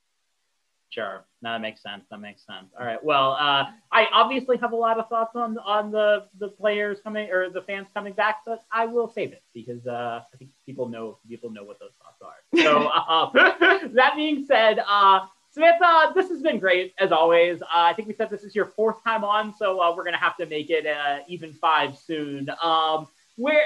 Sure. 0.90 1.26
No, 1.42 1.52
that 1.52 1.62
makes 1.62 1.82
sense. 1.84 2.06
That 2.10 2.20
makes 2.20 2.46
sense. 2.46 2.74
All 2.80 2.86
right. 2.86 3.04
Well, 3.04 3.34
uh, 3.34 3.66
I 3.92 4.08
obviously 4.14 4.58
have 4.58 4.72
a 4.72 4.76
lot 4.76 4.98
of 4.98 5.10
thoughts 5.10 5.36
on 5.36 5.58
on 5.60 5.92
the 5.92 6.28
the 6.40 6.48
players 6.48 7.00
coming 7.02 7.30
or 7.30 7.50
the 7.50 7.62
fans 7.62 7.88
coming 7.94 8.14
back, 8.14 8.38
but 8.46 8.64
I 8.72 8.86
will 8.86 9.10
save 9.10 9.34
it 9.34 9.44
because 9.54 9.86
uh, 9.86 10.22
I 10.34 10.38
think 10.38 10.52
people 10.66 10.88
know 10.88 11.20
people 11.28 11.50
know 11.52 11.64
what 11.64 11.80
those 11.80 11.92
thoughts 12.02 12.22
are. 12.22 12.64
So 12.64 12.88
uh, 12.94 13.88
that 13.96 14.14
being 14.16 14.46
said, 14.46 14.80
uh, 14.88 15.22
Samantha, 15.52 16.14
this 16.16 16.30
has 16.30 16.42
been 16.42 16.58
great 16.60 16.94
as 17.00 17.12
always. 17.12 17.62
Uh, 17.62 17.66
I 17.74 17.94
think 17.94 18.08
we 18.08 18.14
said 18.14 18.30
this 18.30 18.44
is 18.44 18.56
your 18.56 18.66
fourth 18.66 19.04
time 19.04 19.26
on, 19.26 19.54
so 19.54 19.82
uh, 19.82 19.94
we're 19.94 20.06
gonna 20.06 20.18
have 20.18 20.38
to 20.38 20.46
make 20.46 20.70
it 20.70 20.88
uh, 20.88 21.20
even 21.28 21.54
five 21.54 21.98
soon. 21.98 22.50
Um, 22.64 23.08
where 23.38 23.64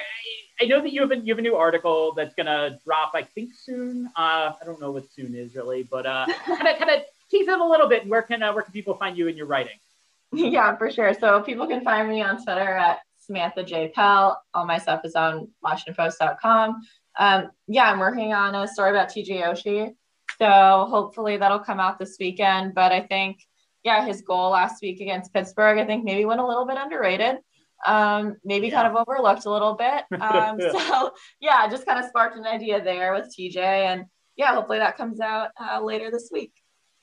I 0.61 0.65
know 0.65 0.81
that 0.81 0.91
you 0.93 1.01
have 1.01 1.11
a, 1.11 1.17
you 1.17 1.33
have 1.33 1.39
a 1.39 1.41
new 1.41 1.55
article 1.55 2.13
that's 2.13 2.35
gonna 2.35 2.77
drop, 2.85 3.11
I 3.15 3.23
think 3.23 3.51
soon. 3.55 4.07
Uh, 4.15 4.51
I 4.61 4.65
don't 4.65 4.79
know 4.79 4.91
what 4.91 5.11
soon 5.11 5.33
is 5.33 5.55
really, 5.55 5.83
but 5.83 6.05
uh, 6.05 6.27
kind 6.45 6.67
of 6.67 6.77
kind 6.77 6.91
of 6.91 7.01
tease 7.29 7.47
it 7.47 7.59
a 7.59 7.65
little 7.65 7.87
bit. 7.87 8.07
Where 8.07 8.21
can 8.21 8.43
uh, 8.43 8.53
where 8.53 8.61
can 8.61 8.73
people 8.73 8.93
find 8.93 9.17
you 9.17 9.27
in 9.27 9.35
your 9.35 9.47
writing? 9.47 9.77
Yeah, 10.33 10.77
for 10.77 10.89
sure. 10.89 11.13
So 11.13 11.41
people 11.41 11.67
can 11.67 11.83
find 11.83 12.07
me 12.07 12.21
on 12.21 12.41
Twitter 12.41 12.61
at 12.61 12.99
Samantha 13.19 13.63
J 13.63 13.89
Pell. 13.89 14.41
All 14.53 14.65
my 14.65 14.77
stuff 14.77 15.01
is 15.03 15.13
on 15.13 15.49
WashingtonPost.com. 15.61 16.81
Um, 17.19 17.51
yeah, 17.67 17.91
I'm 17.91 17.99
working 17.99 18.33
on 18.33 18.55
a 18.55 18.65
story 18.65 18.91
about 18.91 19.09
TJ 19.09 19.43
Oshie. 19.43 19.93
So 20.39 20.87
hopefully 20.89 21.35
that'll 21.35 21.59
come 21.59 21.81
out 21.81 21.99
this 21.99 22.15
weekend. 22.17 22.73
But 22.73 22.93
I 22.93 23.01
think, 23.01 23.45
yeah, 23.83 24.05
his 24.05 24.21
goal 24.21 24.51
last 24.51 24.81
week 24.81 25.01
against 25.01 25.33
Pittsburgh, 25.33 25.79
I 25.79 25.85
think 25.85 26.05
maybe 26.05 26.23
went 26.23 26.39
a 26.39 26.47
little 26.47 26.65
bit 26.65 26.77
underrated 26.77 27.39
um, 27.85 28.35
maybe 28.43 28.67
yeah. 28.67 28.81
kind 28.81 28.87
of 28.87 28.95
overlooked 28.95 29.45
a 29.45 29.51
little 29.51 29.73
bit. 29.73 30.03
Um, 30.21 30.59
so 30.59 31.11
yeah, 31.39 31.67
just 31.69 31.85
kind 31.85 31.99
of 31.99 32.05
sparked 32.05 32.37
an 32.37 32.45
idea 32.45 32.81
there 32.81 33.13
with 33.13 33.33
TJ, 33.35 33.57
and 33.57 34.05
yeah, 34.35 34.53
hopefully 34.53 34.77
that 34.77 34.97
comes 34.97 35.19
out 35.19 35.49
uh, 35.59 35.81
later 35.81 36.09
this 36.11 36.29
week. 36.31 36.53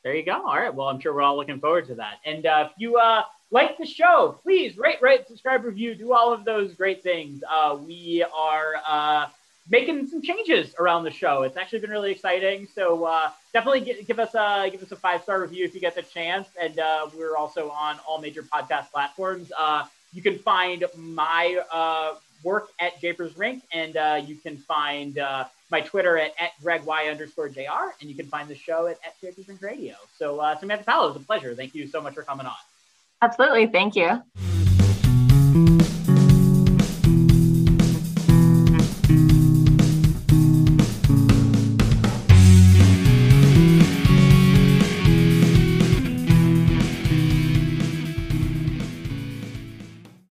There 0.04 0.14
you 0.14 0.24
go. 0.24 0.46
All 0.46 0.56
right. 0.56 0.74
Well, 0.74 0.88
I'm 0.88 1.00
sure 1.00 1.12
we're 1.12 1.22
all 1.22 1.36
looking 1.36 1.60
forward 1.60 1.86
to 1.88 1.96
that. 1.96 2.14
And 2.24 2.46
uh, 2.46 2.68
if 2.70 2.72
you 2.78 2.96
uh, 2.96 3.22
like 3.50 3.78
the 3.78 3.86
show, 3.86 4.38
please 4.42 4.76
rate, 4.76 5.00
rate, 5.02 5.26
subscribe, 5.26 5.64
review, 5.64 5.94
do 5.94 6.12
all 6.12 6.32
of 6.32 6.44
those 6.44 6.74
great 6.74 7.02
things. 7.02 7.42
Uh, 7.48 7.78
we 7.80 8.24
are 8.34 8.74
uh, 8.86 9.26
making 9.70 10.06
some 10.06 10.22
changes 10.22 10.74
around 10.78 11.04
the 11.04 11.10
show. 11.10 11.42
It's 11.42 11.56
actually 11.56 11.80
been 11.80 11.90
really 11.90 12.12
exciting. 12.12 12.68
So 12.74 13.04
uh, 13.04 13.30
definitely 13.52 13.80
get, 13.80 14.06
give 14.06 14.18
us 14.18 14.34
a 14.34 14.68
give 14.70 14.82
us 14.82 14.92
a 14.92 14.96
five 14.96 15.22
star 15.22 15.40
review 15.40 15.64
if 15.64 15.74
you 15.74 15.80
get 15.80 15.94
the 15.94 16.02
chance. 16.02 16.48
And 16.60 16.78
uh, 16.78 17.08
we're 17.16 17.36
also 17.36 17.70
on 17.70 17.98
all 18.06 18.20
major 18.20 18.42
podcast 18.42 18.90
platforms. 18.90 19.50
Uh, 19.56 19.84
you 20.12 20.22
can 20.22 20.38
find 20.38 20.84
my 20.96 21.60
uh, 21.72 22.14
work 22.42 22.68
at 22.80 23.00
Japers 23.00 23.36
Rink, 23.36 23.62
and 23.72 23.96
uh, 23.96 24.22
you 24.24 24.36
can 24.36 24.56
find 24.56 25.18
uh, 25.18 25.44
my 25.70 25.80
Twitter 25.80 26.18
at, 26.18 26.32
at 26.40 26.50
Greg 26.62 26.84
Y 26.84 27.08
underscore 27.08 27.48
JR, 27.48 27.92
and 28.00 28.08
you 28.08 28.14
can 28.14 28.26
find 28.26 28.48
the 28.48 28.54
show 28.54 28.86
at, 28.86 28.98
at 29.04 29.20
Japers 29.20 29.48
Rink 29.48 29.62
Radio. 29.62 29.94
So 30.18 30.36
Samantha 30.60 30.84
Pell, 30.84 31.04
it 31.04 31.08
was 31.08 31.16
a 31.16 31.24
pleasure. 31.24 31.54
Thank 31.54 31.74
you 31.74 31.86
so 31.86 32.00
much 32.00 32.14
for 32.14 32.22
coming 32.22 32.46
on. 32.46 32.54
Absolutely. 33.20 33.66
Thank 33.66 33.96
you. 33.96 34.22